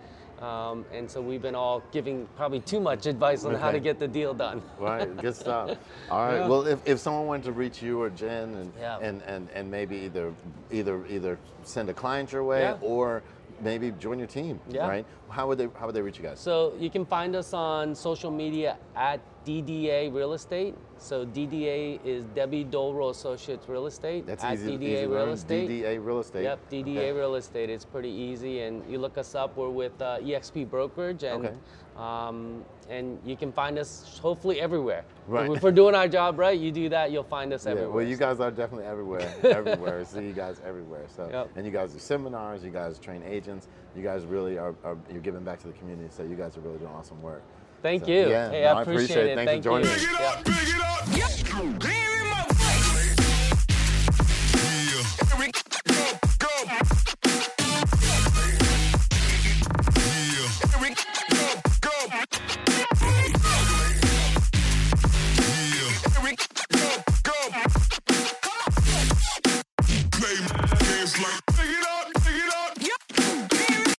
Um, 0.42 0.84
and 0.92 1.08
so 1.08 1.20
we've 1.20 1.40
been 1.40 1.54
all 1.54 1.84
giving 1.92 2.26
probably 2.36 2.58
too 2.60 2.80
much 2.80 3.06
advice 3.06 3.44
on 3.44 3.54
how 3.54 3.70
to 3.70 3.78
get 3.78 4.00
the 4.00 4.08
deal 4.08 4.34
done. 4.34 4.60
Right, 4.76 5.16
good 5.18 5.36
stuff. 5.44 5.78
All 6.10 6.26
right. 6.26 6.38
Yeah. 6.38 6.48
Well, 6.48 6.66
if, 6.66 6.80
if 6.84 6.98
someone 6.98 7.26
wanted 7.26 7.44
to 7.44 7.52
reach 7.52 7.80
you 7.80 8.02
or 8.02 8.10
Jin 8.10 8.54
and, 8.56 8.72
Yeah. 8.78 8.98
and, 8.98 9.22
and, 9.22 9.48
and 9.54 9.70
maybe 9.70 9.96
either 9.98 10.34
either 10.72 11.06
either 11.06 11.38
send 11.62 11.88
a 11.90 11.94
client 11.94 12.32
your 12.32 12.42
way 12.42 12.62
Yeah. 12.62 12.76
or 12.80 13.22
maybe 13.60 13.92
join 13.92 14.18
your 14.18 14.26
team, 14.26 14.58
Yeah. 14.68 14.88
right? 14.88 15.06
How 15.28 15.46
would 15.46 15.58
they 15.58 15.68
how 15.78 15.86
would 15.86 15.94
they 15.94 16.02
reach 16.02 16.18
you 16.18 16.24
guys? 16.24 16.40
So 16.40 16.74
you 16.76 16.90
can 16.90 17.06
find 17.06 17.36
us 17.36 17.52
on 17.54 17.94
social 17.94 18.32
media 18.32 18.78
at 18.96 19.20
DDA 19.46 20.12
Real 20.12 20.32
Estate. 20.32 20.74
So 21.02 21.26
DDA 21.26 21.98
is 22.04 22.24
Debbie 22.26 22.62
Dolro 22.62 23.08
Associates 23.08 23.68
Real 23.68 23.86
Estate 23.86 24.24
That's 24.24 24.44
at 24.44 24.54
easy. 24.54 24.78
DDA 24.78 24.82
easy 24.82 25.06
Real 25.06 25.10
learn. 25.10 25.28
Estate. 25.30 25.68
DDA 25.68 26.06
Real 26.06 26.20
Estate. 26.20 26.42
Yep, 26.44 26.70
DDA 26.70 26.90
Okay. 26.96 27.12
Real 27.12 27.34
Estate. 27.34 27.70
It's 27.70 27.84
pretty 27.84 28.08
easy, 28.08 28.60
and 28.60 28.88
you 28.88 28.98
look 28.98 29.18
us 29.18 29.34
up. 29.34 29.56
We're 29.56 29.68
with 29.68 30.00
uh, 30.00 30.18
EXP 30.20 30.70
Brokerage, 30.70 31.24
and 31.24 31.46
Okay. 31.46 31.54
um, 31.96 32.64
and 32.88 33.18
you 33.24 33.36
can 33.36 33.50
find 33.52 33.78
us 33.80 34.18
hopefully 34.22 34.60
everywhere. 34.60 35.04
Right. 35.26 35.50
If 35.50 35.62
we're 35.64 35.72
doing 35.72 35.96
our 35.96 36.06
job 36.06 36.38
right, 36.38 36.58
you 36.58 36.70
do 36.70 36.88
that, 36.90 37.10
you'll 37.10 37.24
find 37.24 37.52
us 37.52 37.64
Yeah, 37.64 37.72
everywhere. 37.72 37.96
well, 37.96 38.06
you 38.06 38.16
guys 38.16 38.38
are 38.38 38.52
definitely 38.52 38.86
everywhere, 38.86 39.34
everywhere. 39.42 40.04
See 40.04 40.24
you 40.24 40.32
guys 40.32 40.60
everywhere. 40.64 41.06
So, 41.08 41.28
Yep. 41.32 41.50
and 41.56 41.66
you 41.66 41.72
guys 41.72 41.92
do 41.92 41.98
seminars. 41.98 42.62
You 42.62 42.70
guys 42.70 43.00
train 43.00 43.24
agents. 43.24 43.66
You 43.96 44.02
guys 44.04 44.24
really 44.24 44.56
are, 44.56 44.74
are 44.84 44.96
you're 45.10 45.20
giving 45.20 45.42
back 45.42 45.58
to 45.62 45.66
the 45.66 45.72
community. 45.74 46.10
So 46.12 46.22
you 46.22 46.36
guys 46.36 46.56
are 46.56 46.60
really 46.60 46.78
doing 46.78 46.92
awesome 46.92 47.20
work. 47.22 47.42
Thank 47.82 48.04
So, 48.04 48.10
you. 48.12 48.28
yeah, 48.30 48.50
hey, 48.50 48.62
no, 48.62 48.68
I 48.68 48.72
I 48.78 48.82
appreciate 48.82 49.04
appreciate 49.04 49.26
it. 49.26 49.30
It. 49.30 49.34
Thanks 49.46 49.66
for 49.66 49.72
Thank 49.72 49.84
joining 49.84 49.90
you. 51.82 51.88
me. 51.88 52.11